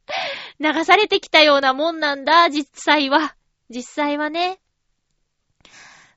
[0.60, 3.36] 流されてきたようなもんなんだ、実際は。
[3.70, 4.60] 実際はね。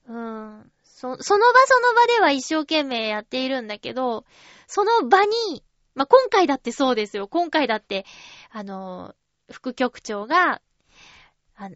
[0.09, 0.73] うーん。
[0.83, 4.25] そ、その場その場では一生懸命やっているんだけど、
[4.67, 5.65] その場に、
[5.95, 7.29] まあ、今回だってそうですよ。
[7.29, 8.07] 今回だって、
[8.51, 9.15] あの、
[9.51, 10.63] 副局長が、
[11.57, 11.71] あ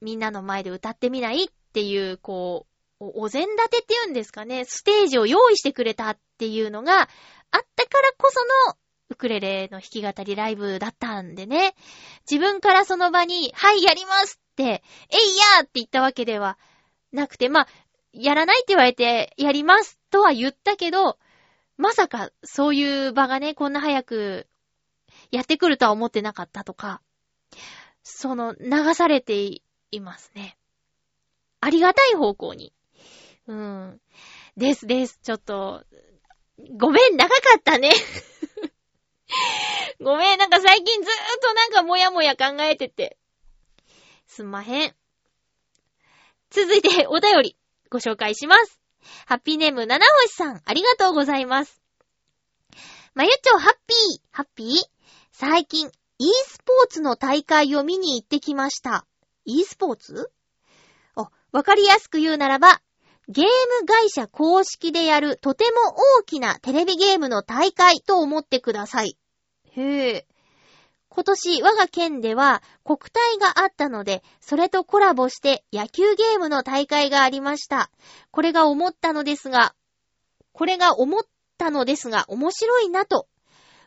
[0.00, 2.66] みんなの前で歌ってみないっていう、こ
[3.00, 7.08] う、おお膳立てって言うんですかね、ステージを用意してくれたっていうのがあっ
[7.50, 8.76] たからこその
[9.10, 11.74] ウクレレの弾き語りライブだったんでね、
[12.30, 16.56] 自分からその場に、はい、やりますって、えいやーって言ったわけでは
[17.12, 17.68] なくて、まあ、
[18.12, 21.18] やらないって言われて、やりますとは言ったけど、
[21.76, 24.46] まさかそういう場がね、こんな早く
[25.32, 27.02] やってくるとは思ってなかったとか、
[28.04, 29.62] その、流されてい
[30.00, 30.56] ますね。
[31.60, 32.72] ありがたい方向に。
[33.46, 34.00] うん。
[34.56, 35.18] ですです。
[35.22, 35.84] ちょっと、
[36.76, 37.92] ごめん、長かったね。
[40.00, 43.18] ごめん、なんか最近ずーっとなんかもやもや考えてて。
[44.26, 44.96] すんまへん。
[46.50, 47.56] 続いて、お便り、
[47.90, 48.80] ご紹介します。
[49.26, 51.80] ハッピーネーム、七星さん、ありがとうございます。
[53.14, 54.66] まゆちょ、ハッピー、ハッピー？
[55.32, 59.06] 最近、e スポーツの大会を見に行ってきました。
[59.44, 60.30] e スポーツ？
[61.16, 62.80] あ、わかりやすく言うならば、
[63.28, 69.16] ゲーム会社公式でやるとても大きなテレビゲームの大会と思ってください。
[69.76, 70.26] へえ。
[71.08, 77.90] 今年我が県では国体があったので、それとコラボして野球ゲームの大会がありました。
[78.30, 79.74] これが思ったのですが、
[80.52, 81.22] これが思っ
[81.58, 83.26] たのですが面白いなと。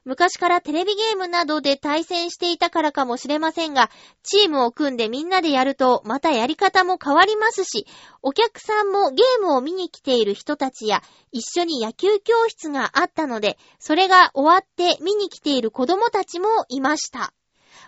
[0.06, 3.90] 昔からテレビゲームなどで対戦していたからかもしれませんが、
[4.22, 7.88] チームを組んでみんなでやると、またやり方も変わりますし、
[8.22, 11.02] お客さんもゲームを見に来ている人たちや、
[11.32, 17.34] 一緒に野球教室があったので、それが終わって見に来ている子供たちもいました。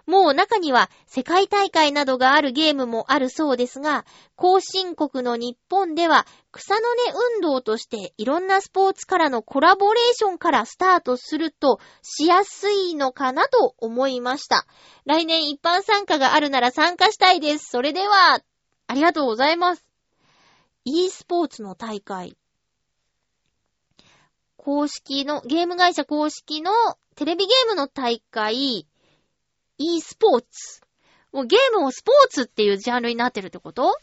[0.06, 14.68] もう中には世界大会などがあるゲームもあるそうですが、後進国の日本では草の根運動としていろんなスポーツからのコラボレーションからスタートするとしやすいのかなと思いました。
[15.06, 17.70] 来年一般参加があるなら参加したいです。
[17.70, 18.42] それでは、
[18.88, 19.86] ありがとうございます。
[20.84, 22.38] e スポーツの大会。
[24.56, 26.72] 公式の、ゲーム会社公式の
[27.16, 28.88] テレビゲームの大会、
[29.78, 30.82] e スポーツ。
[31.32, 33.98] もうゲームをスポーツっていうジャンルになってるってこと？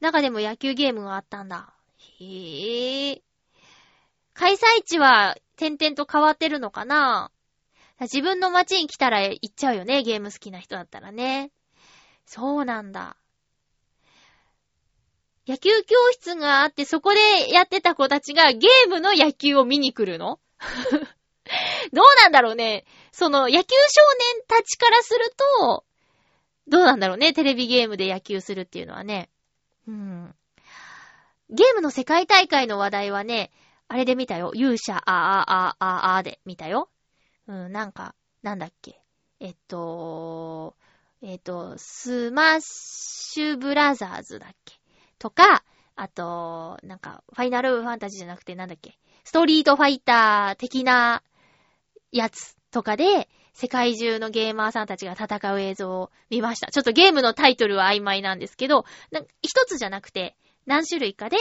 [0.00, 1.74] 中でも野球ゲームがあったんだ。
[2.20, 3.22] へえ。
[4.34, 7.30] 開催地は点々と変わってるのかな？
[8.00, 11.52] 自分の街に来たら行っちゃうよね、ゲーム好きな人だったらね。
[12.26, 13.16] そうなんだ。
[15.46, 20.40] 野球教室があって、そこでやってた子たちがゲームの野球を見に来るの？
[21.92, 22.84] どうなんだろうね。
[23.12, 24.00] その、野球少
[24.36, 25.84] 年たちからすると、
[26.68, 27.32] どうなんだろうね。
[27.32, 29.28] テレビゲームで野球するっていうのはね。
[29.86, 30.34] うん。
[31.50, 33.50] ゲームの世界大会の話題はね、
[33.88, 34.52] あれで見たよ。
[34.54, 36.88] 勇者、ああ、ああ、あで見たよ。
[37.46, 39.00] うん、なんか、なんだっけ。
[39.40, 40.76] えっと、
[41.20, 44.80] えっと、スマッシュブラザーズだっけ。
[45.18, 45.62] とか、
[45.94, 48.98] あと、なんか、ファイナルファンタジーじゃなくてなんだっけ。
[49.24, 51.22] ストリートファイター的な
[52.12, 56.70] やつとかで、世界中のゲーマーさんたちが戦う映像を見ました。
[56.70, 58.84] ちょっとゲームのタイトルは曖昧なんですけど、
[59.42, 60.36] 一つじゃなくて、
[60.66, 61.36] 何種類かで、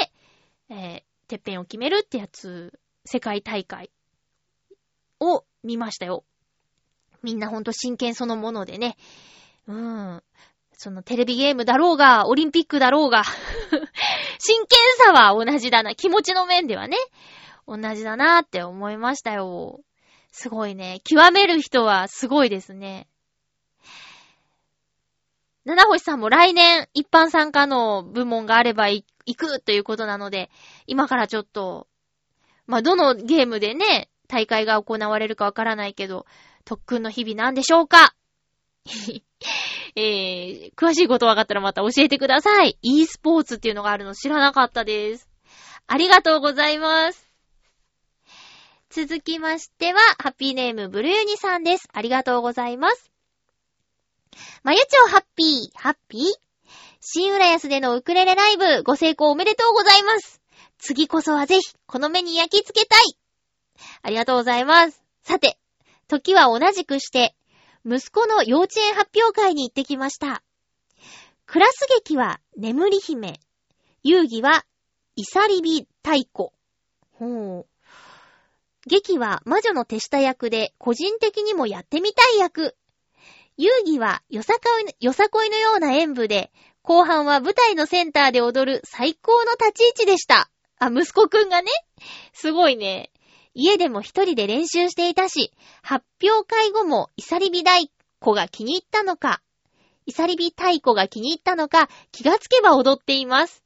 [0.70, 3.92] えー、てっぺんを決めるってやつ、世界大会
[5.20, 6.26] を見ましたよ。
[7.24, 8.98] みんなほんと真剣そのものでね。
[9.68, 10.24] うん。
[10.74, 13.24] そのテレビゲームだろうが、オリンピックだろうが、
[14.40, 15.96] 真剣さは同じだな。
[15.96, 16.98] 気持ちの面ではね、
[17.68, 19.82] 同じだなって思いましたよ。
[20.32, 21.02] すごいね。
[21.04, 23.08] 極める人はすごいですね。
[25.66, 29.06] 七星さんも来年一般参加の部門があれば行
[29.36, 30.50] くということなので、
[30.88, 31.88] 今からちょっと、
[32.66, 36.26] まあ、どのゲームでね、大会が行われるかわからないけど、
[36.66, 38.16] 特訓の日々なんでしょうか？
[39.96, 42.78] えー、詳しいことわかったらまた教えてください。
[42.82, 45.30] e スポーツっていうのがあるの知らなかったです。
[45.88, 47.31] ありがとうございます。
[48.94, 51.88] 続きましては、ハッピーネームブルユニさんです。
[51.94, 53.10] ありがとうございます。
[54.64, 56.22] まゆちょハッピー、ハッピー？
[57.00, 60.42] 新浦安でのウクレレライブ、ご成功おめでとうございます。
[60.78, 63.00] 次こそはぜひ、この目に焼き付けたい。
[64.02, 65.02] ありがとうございます。
[65.24, 65.58] さて、
[66.10, 67.34] 時は同じくして、
[67.86, 70.44] 息子の幼稚園発表会に行ってきました。
[71.46, 73.40] クラス劇は眠り姫。
[74.04, 74.66] 遊戯は
[75.16, 76.50] イサリビ太鼓。
[77.14, 77.71] ほう。
[78.88, 82.76] 劇は魔女の手下役で個人的にもやってみたい役。
[83.58, 86.52] 遊戯はよさこいよさこいのような演舞で、
[86.82, 90.50] 後半は舞台のセンターで踊る最高の立ち位置でした。
[90.80, 91.70] あ、息子くんがね。
[92.34, 93.12] すごいね。
[93.54, 95.52] 家でも一人で練習していたし、
[95.84, 99.42] 発表会後もイサリビ太鼓が気に入ったのか、
[100.08, 103.64] イサリビ太鼓が気に入ったのか、気がつけば踊っています。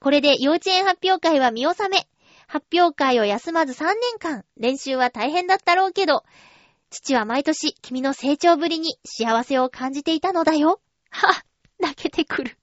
[0.00, 2.06] これで幼稚園発表会は見納め。
[2.48, 6.24] 発表会を休まず3年間、練習は大変だったろうけど、
[6.88, 10.80] 父は毎年君の成長ぶりに幸せを感じていたのだよ。
[11.10, 11.44] は、
[11.78, 12.58] 泣けてくる。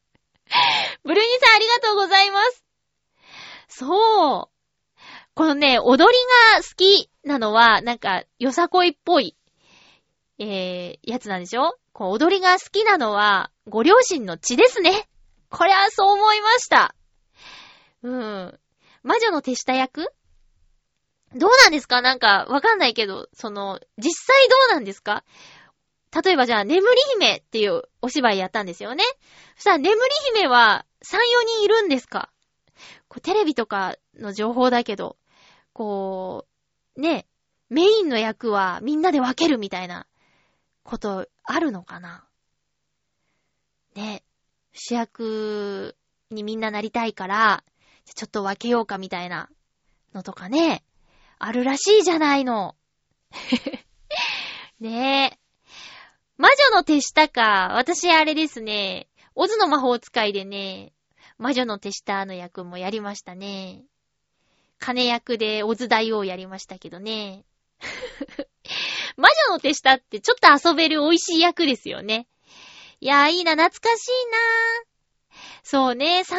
[1.05, 2.65] ブルーニさんありがとうございます。
[3.67, 4.55] そう。
[5.35, 6.17] このね、踊り
[6.55, 9.35] が好きなのは、なんか、よさこいっぽい、
[10.39, 11.77] えー、やつなんでしょ？
[11.93, 15.07] こう、踊りが好きなのは、ご両親の血ですね。
[15.51, 16.95] これはそう思いました。
[18.01, 18.59] うん。
[19.05, 20.11] 魔女の手下役？
[21.35, 22.01] どうなんですか？
[22.01, 25.23] なんか、わかんないけど、その、実際どうなんですか？
[26.23, 29.03] 例えばじゃあ、眠り姫っていうお芝居やったんですよね。
[29.57, 29.99] そしたら、眠り
[30.33, 32.31] 姫は3、4人いるんですか？
[33.07, 35.17] こうテレビとかの情報だけど、
[35.71, 36.47] こ
[36.97, 37.27] う、ね、
[37.69, 40.07] メインの役はみんなで分けるみたいな
[40.83, 42.25] ことあるのかな？
[43.93, 44.23] ね、
[44.73, 45.95] 主役
[46.31, 47.63] にみんななりたいから、
[48.13, 49.49] ちょっと分けようかみたいな
[50.13, 50.83] のとかね、
[51.39, 52.75] あるらしいじゃないの。
[54.79, 55.39] ねえ。
[56.37, 57.69] 魔女の手下か。
[57.73, 59.07] 私あれですね。
[59.35, 60.93] オズの魔法使いでね、
[61.37, 63.83] 魔女の手下の役もやりましたね。
[64.79, 67.43] 金役でオズ大王やりましたけどね。
[69.17, 72.27] 魔女の手下ってちょっと遊べる美味しい役ですよね。
[73.01, 74.37] いやーいいな、懐かしいな
[75.63, 76.35] そうね、3年通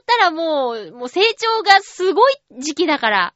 [0.00, 3.34] ったらもう、もう成長がすごい時期だから、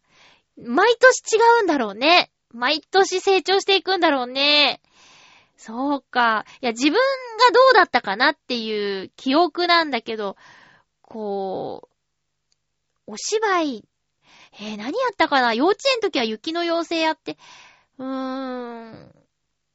[0.56, 2.30] 毎年違うんだろうね。
[2.50, 4.80] 毎年成長していくんだろうね。
[5.56, 6.44] そうか。
[6.60, 6.98] いや、自分が
[7.52, 10.36] どうだったかなっていう記憶なんだけど、
[11.02, 11.88] こ
[13.06, 13.84] う、お芝居、
[14.58, 15.54] えー、何やったかな？
[15.54, 17.36] 幼稚園の時は雪の妖精やって、
[17.98, 19.14] うーん。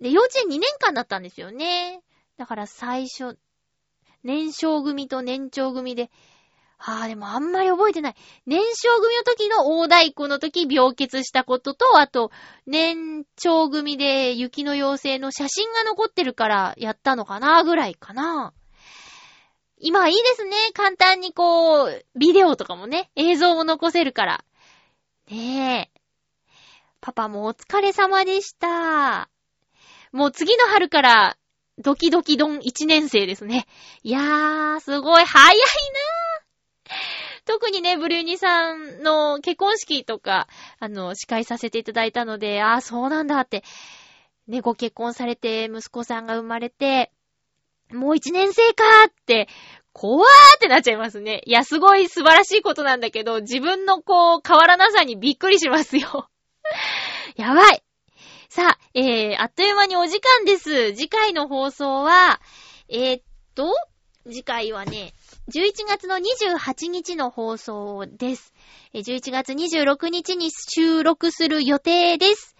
[0.02, 2.02] で、幼稚園2年間だったんですよね。
[2.38, 3.38] だから最初、
[4.24, 6.10] 年少組と年長組で、
[6.84, 8.16] ああ、でもあんまり覚えてない。
[8.48, 12.32] 年少組の時の大太鼓の時病欠したことと、あと、
[12.66, 18.54] 年長組で雪の妖精の写真が残ってるからやったのかなぐらいかな。
[19.78, 20.56] 今いいですね。
[20.74, 24.44] 簡単にこう、ビデオとかもね、映像も残せるから。
[25.30, 26.02] ねえ。
[27.00, 29.30] パパもお疲れ様でした。
[30.12, 31.38] もう次の春から、
[31.82, 33.68] ドキドキドン1年生ですね。
[34.04, 37.42] いやー、すごい早いなー。
[37.46, 40.48] 特にね、ブルーニさんの結婚式とか、
[40.80, 43.64] あの、司会させていただいたので、あー、そうなんだって。
[44.48, 47.12] ね、ご結婚されて、息子さんが生まれて、
[47.92, 49.48] もう1年生かーって、
[49.94, 51.42] 怖ーってなっちゃいますね。
[51.46, 56.30] いや、すごい素晴らしいことなんだけど、自分のこう、変わらなさにびっくりしますよ。
[57.36, 57.84] やばい。
[58.54, 60.94] さあ、えー、あっという間にお時間です。
[60.94, 62.42] 次回の放送は、
[62.90, 63.24] えー、っ
[63.56, 63.74] と、
[64.26, 65.14] 次回はね、
[65.48, 68.54] 11月の28日の放送です。
[68.94, 72.58] 11月26日に収録する予定です。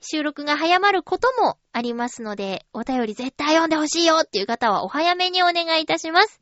[0.00, 6.40] 収録が早まることもありますので、お便り絶対読んでほしいよっていう方はお早めにお願いいたします。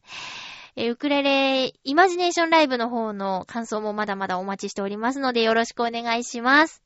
[0.76, 6.82] えウクレレイマジネーションライブの方の感想もまだまだお待ちしておりますのでよろしくお願いします。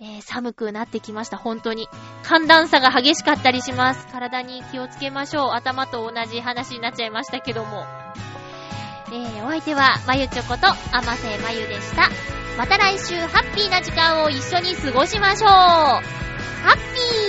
[0.00, 1.88] えー寒くなってきました、本当に。
[2.24, 4.06] 寒暖差が激しかったりします。
[4.08, 5.50] 体に気をつけましょう。
[5.52, 7.84] 頭と同じ話になっちゃいましたけども。
[9.08, 12.08] えー、お相手は、まゆちょこと、あませまゆでした。
[12.58, 16.00] また来週、ハッピーな時間を一緒に過ごしましょうハ
[16.72, 17.23] ッピー